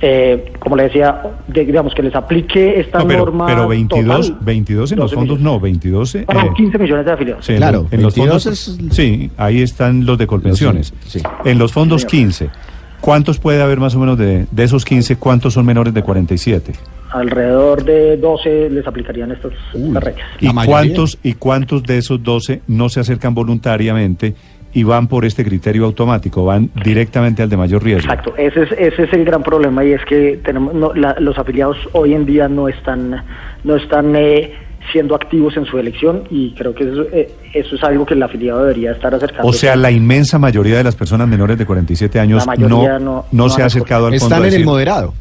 Eh, 0.00 0.52
como 0.58 0.76
le 0.76 0.84
decía, 0.84 1.22
digamos 1.48 1.94
que 1.94 2.02
les 2.02 2.14
aplique 2.14 2.80
esta 2.80 3.02
norma. 3.02 3.46
Pero 3.46 3.68
22, 3.68 4.44
22 4.44 4.92
en 4.92 4.98
los 4.98 5.14
fondos 5.14 5.40
no, 5.40 5.58
22. 5.58 6.16
Eh, 6.16 6.26
15 6.54 6.78
millones 6.78 7.06
de 7.06 7.12
afiliados. 7.12 7.46
Sí, 7.46 7.54
claro, 7.54 7.86
en, 7.90 8.02
los 8.02 8.14
fondos. 8.14 8.78
Sí, 8.90 9.30
ahí 9.38 9.62
están 9.62 10.04
los 10.04 10.18
de 10.18 10.26
Colpensiones. 10.26 10.92
En 11.44 11.58
los 11.58 11.72
fondos 11.72 12.04
15. 12.04 12.50
¿Cuántos 13.00 13.38
puede 13.38 13.62
haber 13.62 13.78
más 13.78 13.94
o 13.94 13.98
menos 13.98 14.18
de, 14.18 14.46
de 14.50 14.64
esos 14.64 14.84
15? 14.84 15.16
¿Cuántos 15.16 15.54
son 15.54 15.64
menores 15.64 15.94
de 15.94 16.02
47? 16.02 16.72
alrededor 17.10 17.84
de 17.84 18.16
12 18.16 18.70
les 18.70 18.86
aplicarían 18.86 19.30
estas 19.32 19.52
reglas. 19.72 20.26
¿Y 20.40 20.52
cuántos, 20.52 21.18
¿Y 21.22 21.34
cuántos 21.34 21.82
de 21.82 21.98
esos 21.98 22.22
12 22.22 22.62
no 22.66 22.88
se 22.88 23.00
acercan 23.00 23.34
voluntariamente 23.34 24.34
y 24.76 24.82
van 24.82 25.06
por 25.06 25.24
este 25.24 25.42
criterio 25.42 25.86
automático, 25.86 26.44
van 26.44 26.70
directamente 26.84 27.42
al 27.42 27.48
de 27.48 27.56
mayor 27.56 27.82
riesgo? 27.82 28.12
Exacto, 28.12 28.34
ese 28.36 28.64
es, 28.64 28.72
ese 28.72 29.04
es 29.04 29.12
el 29.14 29.24
gran 29.24 29.42
problema 29.42 29.82
y 29.82 29.92
es 29.92 30.04
que 30.04 30.38
tenemos 30.44 30.74
los 30.94 31.38
afiliados 31.38 31.78
hoy 31.92 32.12
en 32.12 32.26
día 32.26 32.46
no 32.46 32.68
están, 32.68 33.24
no 33.64 33.76
están 33.76 34.14
eh, 34.14 34.52
siendo 34.92 35.14
activos 35.14 35.56
en 35.56 35.64
su 35.64 35.78
elección 35.78 36.24
y 36.28 36.52
creo 36.52 36.74
que 36.74 36.84
eso, 36.84 37.06
eh, 37.10 37.32
eso, 37.54 37.74
es 37.74 37.82
algo 37.84 38.04
que 38.04 38.12
el 38.12 38.22
afiliado 38.22 38.60
debería 38.64 38.92
estar 38.92 39.14
acercando. 39.14 39.48
O 39.48 39.52
sea, 39.54 39.76
la 39.76 39.90
inmensa 39.90 40.38
mayoría 40.38 40.76
de 40.76 40.84
las 40.84 40.94
personas 40.94 41.26
menores 41.26 41.56
de 41.56 41.64
47 41.64 42.20
años 42.20 42.46
no, 42.58 43.24
no, 43.32 43.48
se 43.48 43.62
ha 43.62 43.66
acercado 43.66 44.08
al 44.08 44.20
fondo. 44.20 44.34
Están 44.34 44.46
en 44.46 44.60
el 44.60 44.66
moderado. 44.66 45.14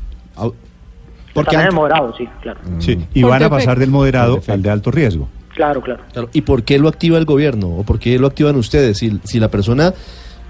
Porque 1.34 1.52
Están 1.52 1.62
en 1.62 1.68
el 1.68 1.74
moderado, 1.74 2.14
sí, 2.18 2.28
claro. 2.42 2.60
Sí, 2.80 3.00
y 3.14 3.24
van 3.24 3.42
a 3.42 3.50
pasar 3.50 3.80
del 3.80 3.90
moderado 3.90 4.42
al 4.50 4.62
de 4.62 4.70
alto 4.70 4.92
riesgo. 4.92 5.30
Claro, 5.56 5.82
claro, 5.82 6.04
¿Y 6.34 6.42
por 6.42 6.64
qué 6.64 6.78
lo 6.78 6.90
activa 6.90 7.18
el 7.18 7.24
gobierno? 7.24 7.70
¿O 7.70 7.84
por 7.84 7.98
qué 7.98 8.20
lo 8.20 8.28
activan 8.28 8.58
ustedes? 8.58 8.98
Si, 8.98 9.20
si 9.24 9.40
la 9.40 9.48
persona 9.48 9.94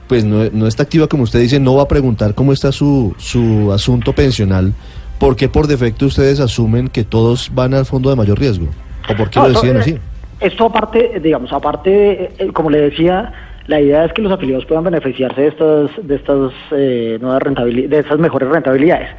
pues 0.07 0.23
no, 0.23 0.49
no, 0.51 0.67
está 0.67 0.83
activa, 0.83 1.07
como 1.07 1.23
usted 1.23 1.39
dice, 1.39 1.59
no 1.59 1.75
va 1.75 1.83
a 1.83 1.87
preguntar 1.87 2.35
cómo 2.35 2.53
está 2.53 2.71
su, 2.71 3.15
su 3.17 3.71
asunto 3.71 4.13
pensional, 4.13 4.73
¿por 5.19 5.35
qué 5.35 5.49
por 5.49 5.67
defecto 5.67 6.05
ustedes 6.05 6.39
asumen 6.39 6.89
que 6.89 7.03
todos 7.03 7.51
van 7.53 7.73
al 7.73 7.85
fondo 7.85 8.09
de 8.09 8.15
mayor 8.15 8.39
riesgo? 8.39 8.67
¿O 9.09 9.15
por 9.15 9.29
qué 9.29 9.39
lo 9.39 9.49
deciden 9.49 9.77
así? 9.77 9.97
Esto 10.39 10.65
aparte, 10.65 11.19
digamos, 11.23 11.51
aparte, 11.53 12.33
eh, 12.37 12.51
como 12.53 12.69
le 12.69 12.81
decía, 12.81 13.31
la 13.67 13.81
idea 13.81 14.05
es 14.05 14.13
que 14.13 14.21
los 14.21 14.31
afiliados 14.31 14.65
puedan 14.65 14.83
beneficiarse 14.83 15.41
de 15.41 15.47
estas, 15.47 16.07
de 16.07 16.15
estas 16.15 16.51
eh, 16.71 17.17
nuevas 17.19 17.41
rentabilidades, 17.41 17.89
de 17.89 17.99
estas 17.99 18.19
mejores 18.19 18.49
rentabilidades. 18.49 19.09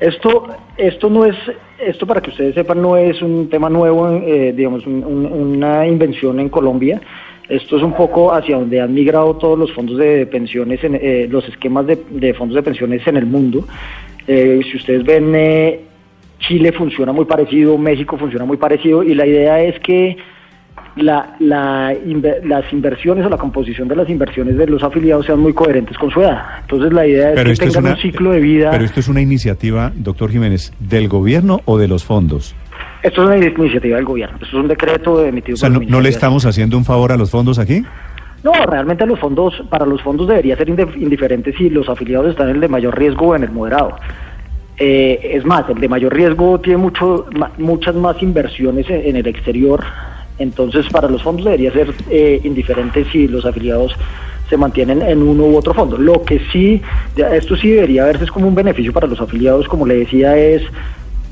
Esto, 0.00 0.48
esto 0.78 1.10
no 1.10 1.26
es, 1.26 1.36
esto 1.78 2.06
para 2.06 2.22
que 2.22 2.30
ustedes 2.30 2.54
sepan, 2.54 2.80
no 2.80 2.96
es 2.96 3.20
un 3.20 3.50
tema 3.50 3.68
nuevo, 3.68 4.08
eh, 4.08 4.54
digamos, 4.56 4.86
una 4.86 5.86
invención 5.86 6.40
en 6.40 6.48
Colombia. 6.48 7.00
Esto 7.46 7.76
es 7.76 7.82
un 7.82 7.92
poco 7.92 8.32
hacia 8.32 8.56
donde 8.56 8.80
han 8.80 8.94
migrado 8.94 9.36
todos 9.36 9.58
los 9.58 9.72
fondos 9.72 9.98
de 9.98 10.24
pensiones, 10.26 10.82
en, 10.84 10.94
eh, 10.94 11.28
los 11.28 11.46
esquemas 11.48 11.86
de, 11.86 12.34
fondos 12.34 12.54
de 12.54 12.62
pensiones 12.62 13.06
en 13.06 13.18
el 13.18 13.26
mundo. 13.26 13.66
Eh, 14.26 14.60
si 14.70 14.78
ustedes 14.78 15.04
ven, 15.04 15.80
Chile 16.38 16.72
funciona 16.72 17.12
muy 17.12 17.26
parecido, 17.26 17.76
México 17.76 18.16
funciona 18.16 18.46
muy 18.46 18.56
parecido, 18.56 19.02
y 19.02 19.14
la 19.14 19.26
idea 19.26 19.60
es 19.60 19.78
que 19.80 20.16
la, 21.00 21.36
las 21.38 22.72
inversiones 22.72 23.24
o 23.24 23.28
la 23.28 23.36
composición 23.36 23.88
de 23.88 23.96
las 23.96 24.08
inversiones 24.08 24.56
de 24.56 24.66
los 24.66 24.82
afiliados 24.82 25.26
sean 25.26 25.40
muy 25.40 25.52
coherentes 25.52 25.96
con 25.98 26.10
su 26.10 26.20
edad. 26.20 26.42
Entonces 26.62 26.92
la 26.92 27.06
idea 27.06 27.32
es 27.32 27.58
que 27.58 27.66
tengan 27.66 27.92
un 27.92 27.96
ciclo 27.98 28.30
de 28.32 28.40
vida. 28.40 28.70
Pero 28.70 28.84
esto 28.84 29.00
es 29.00 29.08
una 29.08 29.20
iniciativa, 29.20 29.92
doctor 29.94 30.30
Jiménez, 30.30 30.72
del 30.78 31.08
gobierno 31.08 31.60
o 31.64 31.78
de 31.78 31.88
los 31.88 32.04
fondos. 32.04 32.54
Esto 33.02 33.22
es 33.22 33.28
una 33.28 33.36
iniciativa 33.36 33.96
del 33.96 34.04
gobierno. 34.04 34.36
Esto 34.36 34.46
es 34.46 34.54
un 34.54 34.68
decreto 34.68 35.24
emitido. 35.24 35.54
O 35.54 35.58
sea, 35.58 35.70
no, 35.70 36.00
le 36.00 36.08
estamos 36.08 36.44
haciendo 36.44 36.76
un 36.76 36.84
favor 36.84 37.12
a 37.12 37.16
los 37.16 37.30
fondos 37.30 37.58
aquí? 37.58 37.82
No, 38.42 38.52
realmente 38.66 39.04
los 39.06 39.18
fondos, 39.18 39.62
para 39.68 39.84
los 39.84 40.00
fondos 40.02 40.28
debería 40.28 40.56
ser 40.56 40.68
indiferente 40.68 41.52
si 41.52 41.68
los 41.68 41.88
afiliados 41.88 42.30
están 42.30 42.48
en 42.48 42.56
el 42.56 42.60
de 42.60 42.68
mayor 42.68 42.98
riesgo 42.98 43.28
o 43.28 43.36
en 43.36 43.44
el 43.44 43.50
moderado. 43.50 43.96
Eh, 44.78 45.32
es 45.34 45.44
más, 45.44 45.68
el 45.68 45.78
de 45.78 45.88
mayor 45.90 46.14
riesgo 46.14 46.58
tiene 46.58 46.78
mucho, 46.78 47.26
muchas 47.58 47.94
más 47.94 48.22
inversiones 48.22 48.86
en 48.88 49.14
el 49.14 49.26
exterior 49.26 49.84
entonces, 50.40 50.86
para 50.90 51.08
los 51.08 51.22
fondos 51.22 51.44
debería 51.44 51.70
ser 51.70 51.94
eh, 52.10 52.40
indiferente 52.42 53.04
si 53.12 53.28
los 53.28 53.44
afiliados 53.44 53.92
se 54.48 54.56
mantienen 54.56 55.02
en 55.02 55.22
uno 55.22 55.44
u 55.44 55.56
otro 55.56 55.74
fondo. 55.74 55.98
Lo 55.98 56.22
que 56.22 56.40
sí, 56.50 56.80
esto 57.14 57.56
sí 57.56 57.70
debería 57.70 58.06
verse 58.06 58.26
como 58.26 58.48
un 58.48 58.54
beneficio 58.54 58.90
para 58.92 59.06
los 59.06 59.20
afiliados, 59.20 59.68
como 59.68 59.86
le 59.86 59.96
decía, 59.96 60.36
es 60.36 60.62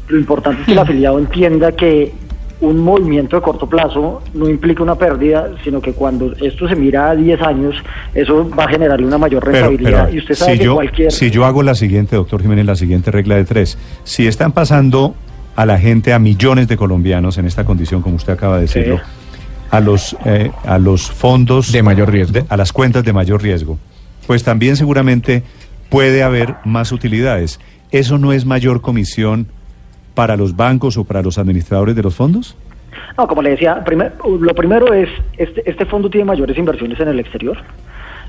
lo 0.09 0.19
importante 0.19 0.61
es 0.61 0.67
que 0.67 0.73
el 0.73 0.79
afiliado 0.87 1.19
entienda 1.19 1.73
que 1.73 2.13
un 2.61 2.79
movimiento 2.81 3.37
de 3.37 3.43
corto 3.43 3.67
plazo 3.67 4.21
no 4.35 4.49
implica 4.49 4.83
una 4.83 4.97
pérdida, 4.97 5.53
sino 5.65 5.81
que 5.81 5.93
cuando 5.93 6.35
esto 6.41 6.69
se 6.69 6.77
mira 6.77 7.11
a 7.11 7.17
10 7.17 7.41
años, 7.41 7.77
eso 8.15 8.49
va 8.51 8.65
a 8.65 8.69
generarle 8.69 9.07
una 9.07 9.17
mayor 9.17 9.45
rentabilidad. 9.45 10.13
y 10.13 10.19
usted 10.19 10.35
sabe 10.35 10.53
si 10.53 10.59
que 10.59 10.65
yo, 10.65 10.75
cualquier... 10.75 11.13
Si 11.13 11.31
yo 11.31 11.47
hago 11.47 11.63
la 11.63 11.75
siguiente, 11.75 12.17
doctor 12.17 12.43
Jiménez, 12.43 12.67
la 12.67 12.77
siguiente 12.77 13.11
regla 13.11 13.37
de 13.37 13.45
tres, 13.45 13.79
si 14.05 14.27
están 14.27 14.53
pasando 14.53 15.15
a 15.59 15.67
la 15.67 15.77
gente, 15.77 16.13
a 16.13 16.21
millones 16.21 16.69
de 16.69 16.77
colombianos 16.77 17.37
en 17.37 17.45
esta 17.45 17.65
condición, 17.65 18.01
como 18.01 18.15
usted 18.15 18.33
acaba 18.33 18.59
de 18.59 18.63
decirlo, 18.63 19.01
a 19.73 19.81
los 19.81 20.17
eh, 20.25 20.53
a 20.65 20.79
los 20.79 21.11
fondos 21.11 21.73
de 21.73 21.83
mayor 21.83 22.13
riesgo, 22.13 22.47
a 22.49 22.57
las 22.57 22.73
cuentas 22.73 23.03
de 23.03 23.13
mayor 23.13 23.43
riesgo, 23.43 23.77
pues 24.29 24.45
también 24.45 24.77
seguramente 24.77 25.43
puede 25.89 26.23
haber 26.23 26.55
más 26.65 26.93
utilidades. 26.93 27.59
¿Eso 27.91 28.19
no 28.19 28.33
es 28.33 28.47
mayor 28.47 28.83
comisión 28.83 29.49
para 30.15 30.37
los 30.37 30.55
bancos 30.55 30.97
o 30.97 31.03
para 31.03 31.23
los 31.23 31.39
administradores 31.39 31.97
de 31.97 32.05
los 32.05 32.15
fondos? 32.15 32.57
No, 33.17 33.27
como 33.27 33.43
le 33.43 33.51
decía, 33.51 33.83
lo 34.25 34.55
primero 34.55 34.95
es, 34.95 35.09
este, 35.39 35.69
este 35.69 35.87
fondo 35.87 36.09
tiene 36.09 36.25
mayores 36.25 36.57
inversiones 36.57 37.01
en 37.01 37.09
el 37.09 37.19
exterior. 37.19 37.59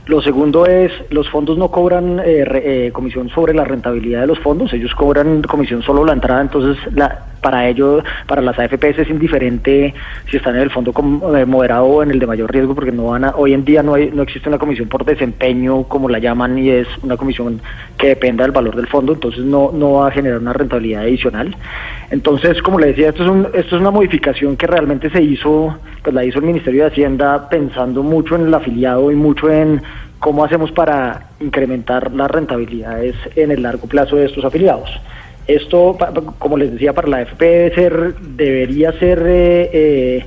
Lo 0.09 0.23
segundo 0.23 0.65
es, 0.65 0.91
los 1.11 1.29
fondos 1.29 1.55
no 1.59 1.69
cobran 1.69 2.19
eh, 2.25 2.43
eh, 2.51 2.89
comisión 2.91 3.29
sobre 3.29 3.53
la 3.53 3.63
rentabilidad 3.63 4.21
de 4.21 4.25
los 4.25 4.39
fondos, 4.39 4.73
ellos 4.73 4.95
cobran 4.95 5.43
comisión 5.43 5.83
solo 5.83 6.03
la 6.03 6.13
entrada, 6.13 6.41
entonces 6.41 6.77
la, 6.95 7.25
para 7.41 7.69
ellos, 7.69 8.03
para 8.25 8.41
las 8.41 8.57
AFPs 8.57 8.97
es 8.97 9.09
indiferente 9.11 9.93
si 10.27 10.37
están 10.37 10.55
en 10.55 10.63
el 10.63 10.71
fondo 10.71 10.91
eh, 11.37 11.45
moderado 11.45 11.85
o 11.85 12.01
en 12.01 12.09
el 12.09 12.17
de 12.17 12.25
mayor 12.25 12.51
riesgo, 12.51 12.73
porque 12.73 12.91
no 12.91 13.09
van 13.09 13.25
a, 13.25 13.35
hoy 13.35 13.53
en 13.53 13.63
día 13.63 13.83
no, 13.83 13.93
hay, 13.93 14.09
no 14.11 14.23
existe 14.23 14.49
una 14.49 14.57
comisión 14.57 14.89
por 14.89 15.05
desempeño, 15.05 15.83
como 15.83 16.09
la 16.09 16.17
llaman, 16.17 16.57
y 16.57 16.71
es 16.71 16.87
una 17.03 17.15
comisión 17.15 17.61
que 17.95 18.07
dependa 18.07 18.45
del 18.45 18.51
valor 18.51 18.75
del 18.77 18.87
fondo, 18.87 19.13
entonces 19.13 19.45
no 19.45 19.93
va 19.93 20.07
a 20.07 20.11
generar 20.11 20.39
una 20.39 20.53
rentabilidad 20.53 21.03
adicional. 21.03 21.55
Entonces, 22.11 22.61
como 22.61 22.79
le 22.79 22.87
decía, 22.87 23.09
esto 23.09 23.23
es, 23.23 23.29
un, 23.29 23.47
esto 23.53 23.75
es 23.75 23.81
una 23.81 23.91
modificación 23.91 24.57
que 24.57 24.65
realmente 24.65 25.09
se 25.11 25.21
hizo, 25.21 25.77
pues 26.03 26.13
la 26.13 26.25
hizo 26.25 26.39
el 26.39 26.45
Ministerio 26.45 26.83
de 26.83 26.89
Hacienda 26.89 27.49
pensando 27.49 28.01
mucho 28.01 28.35
en 28.35 28.47
el 28.47 28.53
afiliado 28.53 29.11
y 29.11 29.15
mucho 29.15 29.49
en 29.49 29.81
cómo 30.19 30.43
hacemos 30.43 30.71
para 30.71 31.27
incrementar 31.39 32.11
las 32.13 32.29
rentabilidades 32.31 33.15
en 33.35 33.51
el 33.51 33.61
largo 33.61 33.87
plazo 33.87 34.15
de 34.15 34.25
estos 34.25 34.43
afiliados. 34.43 34.89
Esto, 35.47 35.97
como 36.37 36.57
les 36.57 36.71
decía, 36.71 36.93
para 36.93 37.07
la 37.07 37.21
FP 37.21 37.73
ser, 37.73 38.15
debería 38.15 38.91
ser 38.93 39.23
eh, 39.25 39.69
eh, 39.73 40.25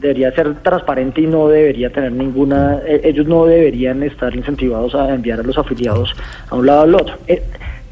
debería 0.00 0.32
ser 0.32 0.54
transparente 0.62 1.20
y 1.20 1.26
no 1.26 1.48
debería 1.48 1.90
tener 1.90 2.12
ninguna, 2.12 2.80
eh, 2.86 3.02
ellos 3.04 3.26
no 3.26 3.46
deberían 3.46 4.02
estar 4.02 4.34
incentivados 4.34 4.94
a 4.94 5.14
enviar 5.14 5.40
a 5.40 5.42
los 5.42 5.56
afiliados 5.56 6.14
a 6.48 6.56
un 6.56 6.66
lado 6.66 6.80
o 6.80 6.84
al 6.84 6.94
otro. 6.94 7.14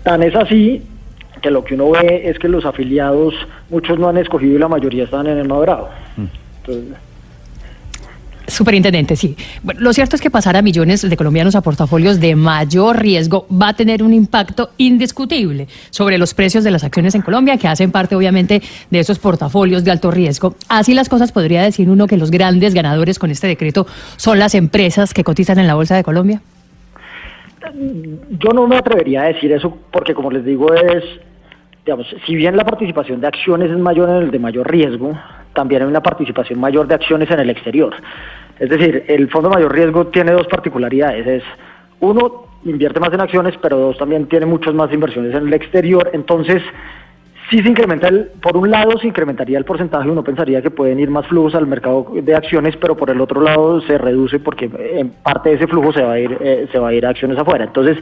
tan 0.02 0.22
es 0.22 0.34
así 0.34 0.82
que 1.40 1.50
lo 1.50 1.64
que 1.64 1.74
uno 1.74 1.90
ve 1.90 2.22
es 2.28 2.38
que 2.38 2.48
los 2.48 2.64
afiliados, 2.64 3.34
muchos 3.68 3.98
no 3.98 4.08
han 4.08 4.18
escogido 4.18 4.56
y 4.56 4.58
la 4.58 4.68
mayoría 4.68 5.04
están 5.04 5.26
en 5.26 5.38
el 5.38 5.48
moderado. 5.48 5.88
Mm. 6.16 6.24
Entonces, 6.58 6.98
Superintendente, 8.50 9.14
sí. 9.14 9.36
Bueno, 9.62 9.80
lo 9.80 9.92
cierto 9.92 10.16
es 10.16 10.22
que 10.22 10.30
pasar 10.30 10.56
a 10.56 10.62
millones 10.62 11.08
de 11.08 11.16
colombianos 11.16 11.54
a 11.54 11.60
portafolios 11.60 12.18
de 12.18 12.34
mayor 12.34 12.98
riesgo 12.98 13.46
va 13.50 13.68
a 13.68 13.74
tener 13.74 14.02
un 14.02 14.12
impacto 14.12 14.70
indiscutible 14.76 15.68
sobre 15.90 16.18
los 16.18 16.34
precios 16.34 16.64
de 16.64 16.72
las 16.72 16.82
acciones 16.82 17.14
en 17.14 17.22
Colombia, 17.22 17.56
que 17.58 17.68
hacen 17.68 17.92
parte 17.92 18.16
obviamente 18.16 18.60
de 18.90 18.98
esos 18.98 19.20
portafolios 19.20 19.84
de 19.84 19.92
alto 19.92 20.10
riesgo. 20.10 20.56
Así 20.68 20.94
las 20.94 21.08
cosas 21.08 21.30
podría 21.30 21.62
decir 21.62 21.88
uno 21.88 22.08
que 22.08 22.16
los 22.16 22.30
grandes 22.30 22.74
ganadores 22.74 23.18
con 23.20 23.30
este 23.30 23.46
decreto 23.46 23.86
son 24.16 24.38
las 24.40 24.54
empresas 24.56 25.14
que 25.14 25.22
cotizan 25.22 25.60
en 25.60 25.68
la 25.68 25.74
Bolsa 25.74 25.94
de 25.94 26.02
Colombia. 26.02 26.42
Yo 28.30 28.50
no 28.52 28.66
me 28.66 28.76
atrevería 28.76 29.22
a 29.22 29.26
decir 29.26 29.52
eso 29.52 29.76
porque, 29.92 30.12
como 30.12 30.30
les 30.30 30.44
digo, 30.44 30.74
es, 30.74 31.04
digamos, 31.90 32.06
si 32.24 32.36
bien 32.36 32.56
la 32.56 32.64
participación 32.64 33.20
de 33.20 33.26
acciones 33.26 33.68
es 33.68 33.76
mayor 33.76 34.08
en 34.10 34.14
el 34.16 34.30
de 34.30 34.38
mayor 34.38 34.70
riesgo, 34.70 35.18
también 35.54 35.82
hay 35.82 35.88
una 35.88 36.00
participación 36.00 36.60
mayor 36.60 36.86
de 36.86 36.94
acciones 36.94 37.28
en 37.32 37.40
el 37.40 37.50
exterior. 37.50 37.92
Es 38.60 38.70
decir, 38.70 39.06
el 39.08 39.28
fondo 39.28 39.48
de 39.48 39.56
mayor 39.56 39.74
riesgo 39.74 40.06
tiene 40.06 40.30
dos 40.30 40.46
particularidades. 40.46 41.26
Es, 41.26 41.42
uno, 41.98 42.44
invierte 42.64 43.00
más 43.00 43.12
en 43.12 43.20
acciones, 43.20 43.56
pero 43.60 43.76
dos, 43.76 43.98
también 43.98 44.28
tiene 44.28 44.46
muchas 44.46 44.72
más 44.72 44.92
inversiones 44.92 45.34
en 45.34 45.48
el 45.48 45.52
exterior. 45.52 46.10
Entonces, 46.12 46.62
sí 47.50 47.58
se 47.58 47.68
incrementa, 47.68 48.06
el, 48.06 48.26
por 48.40 48.56
un 48.56 48.70
lado 48.70 48.96
se 49.00 49.08
incrementaría 49.08 49.58
el 49.58 49.64
porcentaje, 49.64 50.08
uno 50.08 50.22
pensaría 50.22 50.62
que 50.62 50.70
pueden 50.70 51.00
ir 51.00 51.10
más 51.10 51.26
flujos 51.26 51.56
al 51.56 51.66
mercado 51.66 52.06
de 52.22 52.36
acciones, 52.36 52.76
pero 52.76 52.96
por 52.96 53.10
el 53.10 53.20
otro 53.20 53.40
lado 53.40 53.80
se 53.80 53.98
reduce 53.98 54.38
porque 54.38 54.70
en 54.94 55.10
parte 55.24 55.48
de 55.48 55.56
ese 55.56 55.66
flujo 55.66 55.92
se 55.92 56.02
va 56.02 56.12
a 56.12 56.20
ir, 56.20 56.38
eh, 56.40 56.68
se 56.70 56.78
va 56.78 56.90
a 56.90 56.94
ir 56.94 57.04
a 57.04 57.10
acciones 57.10 57.36
afuera. 57.36 57.64
Entonces, 57.64 57.98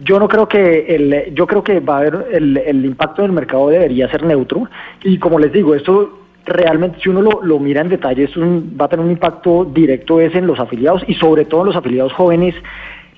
yo 0.00 0.18
no 0.18 0.28
creo 0.28 0.48
que 0.48 0.86
el, 0.94 1.34
yo 1.34 1.46
creo 1.46 1.62
que 1.62 1.80
va 1.80 1.96
a 1.96 1.98
haber 1.98 2.26
el, 2.32 2.56
el 2.56 2.84
impacto 2.84 3.22
del 3.22 3.32
mercado 3.32 3.68
debería 3.68 4.10
ser 4.10 4.24
neutro. 4.24 4.68
Y 5.04 5.18
como 5.18 5.38
les 5.38 5.52
digo, 5.52 5.74
esto 5.74 6.18
realmente 6.44 6.98
si 7.00 7.08
uno 7.08 7.22
lo, 7.22 7.42
lo 7.42 7.58
mira 7.58 7.80
en 7.80 7.88
detalle, 7.88 8.24
es 8.24 8.36
un, 8.36 8.76
va 8.80 8.86
a 8.86 8.88
tener 8.88 9.04
un 9.04 9.12
impacto 9.12 9.64
directo 9.64 10.20
es 10.20 10.34
en 10.34 10.46
los 10.46 10.58
afiliados 10.58 11.02
y 11.06 11.14
sobre 11.14 11.44
todo 11.44 11.60
en 11.60 11.66
los 11.68 11.76
afiliados 11.76 12.12
jóvenes 12.12 12.54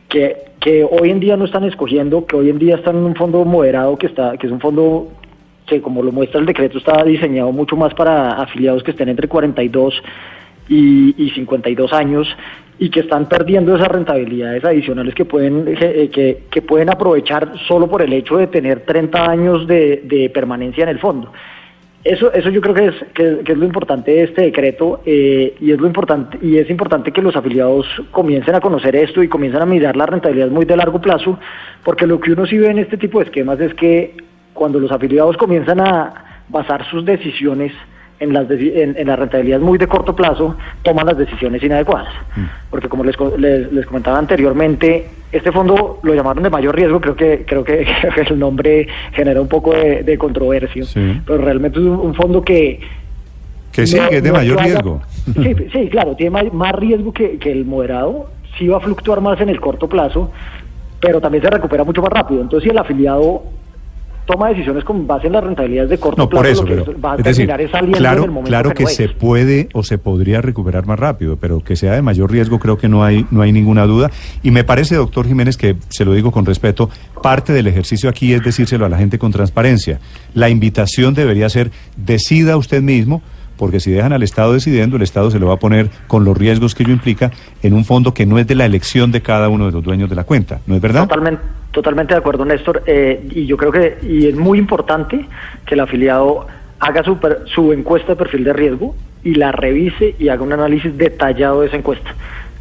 que, 0.09 0.37
que 0.61 0.85
hoy 0.85 1.11
en 1.11 1.21
día 1.21 1.37
no 1.37 1.45
están 1.45 1.65
escogiendo, 1.65 2.27
que 2.27 2.37
hoy 2.37 2.51
en 2.51 2.59
día 2.59 2.77
están 2.77 2.97
en 2.97 3.05
un 3.05 3.15
fondo 3.15 3.45
moderado, 3.45 3.97
que 3.97 4.07
está, 4.07 4.37
que 4.37 4.47
es 4.47 4.53
un 4.53 4.61
fondo 4.61 5.09
que 5.67 5.81
como 5.81 6.03
lo 6.03 6.13
muestra 6.13 6.41
el 6.41 6.47
decreto 6.47 6.79
está 6.79 7.03
diseñado 7.05 7.51
mucho 7.51 7.77
más 7.77 7.95
para 7.95 8.33
afiliados 8.33 8.83
que 8.83 8.91
estén 8.91 9.09
entre 9.09 9.29
42 9.29 10.03
y, 10.69 11.15
y 11.23 11.31
52 11.31 11.93
años 11.93 12.29
y 12.79 12.91
que 12.91 13.01
están 13.01 13.29
perdiendo 13.29 13.77
esas 13.77 13.89
rentabilidades 13.89 14.65
adicionales 14.65 15.15
que 15.15 15.25
pueden 15.25 15.65
eh, 15.69 16.11
que, 16.13 16.45
que 16.51 16.63
pueden 16.63 16.91
aprovechar 16.91 17.53
solo 17.69 17.89
por 17.89 18.03
el 18.03 18.13
hecho 18.13 18.37
de 18.37 18.49
tener 18.49 18.81
30 18.81 19.31
años 19.31 19.67
de, 19.67 20.03
de 20.05 20.31
permanencia 20.31 20.83
en 20.83 20.89
el 20.89 20.99
fondo. 20.99 21.33
Eso, 22.03 22.31
eso 22.35 22.51
yo 22.51 22.61
creo 22.61 22.75
que 22.75 22.87
es, 22.87 22.95
que, 23.15 23.39
que 23.45 23.53
es 23.53 23.59
lo 23.59 23.65
importante 23.65 24.11
de 24.11 24.25
este 24.25 24.43
decreto 24.43 25.01
eh, 25.07 25.55
y 25.59 25.73
es 25.73 25.81
lo 25.81 25.87
importante 25.87 26.39
y 26.43 26.59
es 26.59 26.69
importante 26.69 27.13
que 27.13 27.23
los 27.23 27.35
afiliados 27.35 27.87
comiencen 28.11 28.55
a 28.55 28.61
conocer 28.61 28.95
esto 28.95 29.23
y 29.23 29.29
comiencen 29.29 29.63
a 29.63 29.67
mirar 29.67 29.97
la 29.97 30.05
rentabilidad 30.05 30.51
muy 30.51 30.67
de 30.67 30.77
largo 30.77 31.01
plazo, 31.01 31.39
porque 31.83 32.07
lo 32.07 32.21
que 32.21 32.33
uno 32.33 32.45
sí 32.45 32.59
ve 32.59 32.69
en 32.69 32.79
este 32.79 32.99
tipo 32.99 33.21
de 33.21 33.25
esquemas 33.25 33.59
es 33.59 33.73
que 33.73 34.19
cuando 34.53 34.79
los 34.79 34.93
afiliados 34.93 35.39
comienzan 35.39 35.81
a 35.81 36.43
basar 36.51 36.85
sus 36.91 37.07
decisiones 37.07 37.73
en 38.21 38.33
las, 38.33 38.51
en, 38.51 38.97
en, 38.97 39.07
la 39.07 39.17
rentabilidad 39.17 39.61
muy 39.61 39.79
de 39.79 39.87
corto 39.87 40.15
plazo, 40.15 40.57
toman 40.83 41.07
las 41.07 41.19
decisiones 41.19 41.63
inadecuadas. 41.63 42.13
Mm. 42.37 42.45
Porque 42.71 42.89
como 42.89 43.05
les, 43.05 43.17
les, 43.39 43.73
les, 43.73 43.87
comentaba 43.87 44.19
anteriormente, 44.19 45.09
este 45.33 45.53
fondo 45.53 45.99
lo 46.03 46.15
llamaron 46.15 46.43
de 46.43 46.51
mayor 46.51 46.77
riesgo, 46.77 47.01
creo 47.01 47.17
que 47.17 47.45
creo 47.47 47.65
que 47.65 47.87
el 48.29 48.39
nombre 48.39 48.87
genera 49.13 49.41
un 49.41 49.49
poco 49.49 49.73
de, 49.73 50.03
de 50.03 50.19
controversia, 50.19 50.85
sí. 50.85 51.21
pero 51.27 51.39
realmente 51.39 51.79
es 51.79 51.85
un, 51.85 51.99
un 51.99 52.15
fondo 52.15 52.43
que... 52.43 52.81
Que 53.73 53.87
sí, 53.89 53.97
no, 53.97 54.09
que 54.09 54.19
es 54.19 54.23
de 54.23 54.29
no 54.29 54.37
mayor 54.37 54.61
haya, 54.61 54.75
riesgo. 54.75 55.03
Sí, 55.43 55.55
sí, 55.73 55.89
claro, 55.89 56.15
tiene 56.15 56.31
más, 56.31 56.53
más 56.53 56.73
riesgo 56.77 57.13
que, 57.13 57.39
que 57.39 57.51
el 57.51 57.65
moderado, 57.65 58.31
sí 58.57 58.69
va 58.69 58.77
a 58.77 58.81
fluctuar 58.81 59.21
más 59.21 59.41
en 59.41 59.49
el 59.49 59.61
corto 59.61 59.89
plazo, 59.89 60.31
pero 61.01 61.21
también 61.21 61.43
se 61.43 61.51
recupera 61.51 61.83
mucho 61.83 62.01
más 62.01 62.13
rápido. 62.13 62.41
Entonces, 62.41 62.65
si 62.65 62.71
el 62.71 62.79
afiliado 62.79 63.43
toma 64.27 64.49
decisiones 64.49 64.85
con 64.85 65.07
base 65.07 65.27
en 65.27 65.35
las 65.35 65.45
rentabilidades 65.45 65.91
de 65.91 65.99
corto 65.99 66.23
no, 66.23 66.29
plazo, 66.29 66.43
por 66.43 66.51
eso, 66.51 66.63
lo 66.63 66.69
que 66.69 66.91
pero, 66.91 67.01
va 67.01 67.13
a 67.13 67.17
es 67.17 67.23
terminar 67.23 67.59
decir, 67.59 67.67
es 67.67 67.71
saliendo 67.73 67.99
claro, 67.99 68.19
en 68.19 68.25
el 68.25 68.31
momento 68.31 68.49
claro 68.49 68.71
que, 68.75 68.85
no 68.85 68.89
se 68.89 69.05
es. 69.05 69.13
puede 69.13 69.69
o 69.73 69.83
se 69.83 69.99
podría 69.99 70.41
recuperar 70.41 70.87
más 70.87 70.99
rápido, 70.99 71.37
pero 71.37 71.61
que 71.61 71.77
sea 71.77 71.93
de 71.93 72.03
mayor 72.03 72.31
riesgo 72.31 72.59
creo 72.59 72.79
que 72.79 72.89
no 72.89 73.05
hay 73.05 73.27
no 73.31 73.43
hay 73.43 73.53
ninguna 73.53 73.87
duda 73.87 74.11
y 74.43 74.51
me 74.51 74.65
parece, 74.65 74.97
doctor 74.97 75.27
Jiménez, 75.27 75.57
que 75.57 75.77
se 75.89 76.05
lo 76.05 76.13
digo 76.13 76.33
con 76.33 76.47
respeto, 76.47 76.91
parte 77.23 77.53
del 77.53 77.67
ejercicio 77.67 78.09
aquí 78.09 78.33
es 78.33 78.43
decírselo 78.43 78.87
a 78.87 78.89
la 78.89 78.99
gente 78.99 79.19
con 79.19 79.33
transparencia. 79.33 80.01
La 80.35 80.49
invitación 80.49 81.15
debería 81.15 81.49
ser 81.49 81.71
decida 81.97 82.57
usted 82.57 82.83
mismo 82.83 83.23
porque 83.57 83.81
si 83.81 83.91
dejan 83.91 84.13
al 84.13 84.23
Estado 84.23 84.53
decidiendo, 84.53 84.97
el 84.97 85.03
Estado 85.03 85.31
se 85.31 85.39
lo 85.39 85.47
va 85.47 85.55
a 85.55 85.59
poner 85.59 85.91
con 86.07 86.25
los 86.25 86.37
riesgos 86.37 86.75
que 86.75 86.83
ello 86.83 86.93
implica 86.93 87.31
en 87.63 87.73
un 87.73 87.85
fondo 87.85 88.15
que 88.15 88.27
no 88.27 88.39
es 88.39 88.47
de 88.47 88.55
la 88.55 88.65
elección 88.65 89.13
de 89.13 89.23
cada 89.23 89.49
uno 89.49 89.67
de 89.67 89.73
los 89.73 89.83
dueños 89.83 90.11
de 90.11 90.17
la 90.17 90.25
cuenta, 90.25 90.61
¿no 90.67 90.75
es 90.75 90.81
verdad? 90.81 91.03
Totalmente, 91.03 91.43
totalmente 91.75 92.15
de 92.15 92.19
acuerdo, 92.19 92.45
Néstor. 92.47 92.83
Eh, 92.87 93.27
y 93.31 93.47
yo 93.47 93.59
creo 93.59 93.73
que 93.73 93.99
y 94.03 94.29
es 94.29 94.37
muy 94.37 94.59
importante 94.59 95.27
que 95.67 95.75
el 95.75 95.81
afiliado 95.81 96.47
haga 96.79 97.03
su, 97.03 97.19
su 97.47 97.73
encuesta 97.73 98.13
de 98.13 98.17
perfil 98.17 98.45
de 98.45 98.53
riesgo 98.53 98.95
y 99.23 99.35
la 99.35 99.53
revise 99.53 100.15
y 100.19 100.29
haga 100.29 100.43
un 100.43 100.53
análisis 100.53 100.97
detallado 100.97 101.61
de 101.61 101.67
esa 101.67 101.77
encuesta 101.77 102.15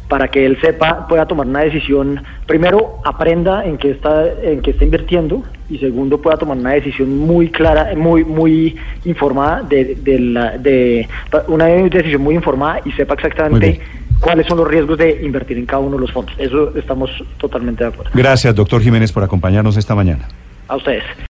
para 0.08 0.28
que 0.28 0.44
él 0.44 0.58
sepa, 0.60 1.08
pueda 1.08 1.26
tomar 1.26 1.46
una 1.46 1.60
decisión, 1.60 2.22
primero 2.46 2.98
aprenda 3.04 3.64
en 3.64 3.78
qué 3.78 3.90
está, 3.90 4.26
en 4.42 4.60
qué 4.60 4.72
está 4.72 4.84
invirtiendo 4.84 5.42
y 5.70 5.78
segundo 5.78 6.20
pueda 6.20 6.36
tomar 6.36 6.58
una 6.58 6.72
decisión 6.72 7.18
muy 7.18 7.48
clara, 7.48 7.94
muy, 7.96 8.24
muy 8.24 8.76
informada 9.06 9.62
de, 9.62 9.96
de, 9.96 10.20
la, 10.20 10.58
de 10.58 11.08
una 11.48 11.66
decisión 11.66 12.22
muy 12.22 12.34
informada 12.34 12.80
y 12.84 12.92
sepa 12.92 13.14
exactamente 13.14 13.80
cuáles 14.24 14.46
son 14.46 14.56
los 14.58 14.66
riesgos 14.66 14.96
de 14.96 15.22
invertir 15.22 15.58
en 15.58 15.66
cada 15.66 15.80
uno 15.80 15.96
de 15.96 16.00
los 16.00 16.12
fondos. 16.12 16.34
Eso 16.38 16.72
estamos 16.74 17.10
totalmente 17.38 17.84
de 17.84 17.90
acuerdo. 17.90 18.10
Gracias, 18.14 18.54
doctor 18.54 18.82
Jiménez, 18.82 19.12
por 19.12 19.22
acompañarnos 19.22 19.76
esta 19.76 19.94
mañana. 19.94 20.26
A 20.66 20.76
ustedes. 20.76 21.04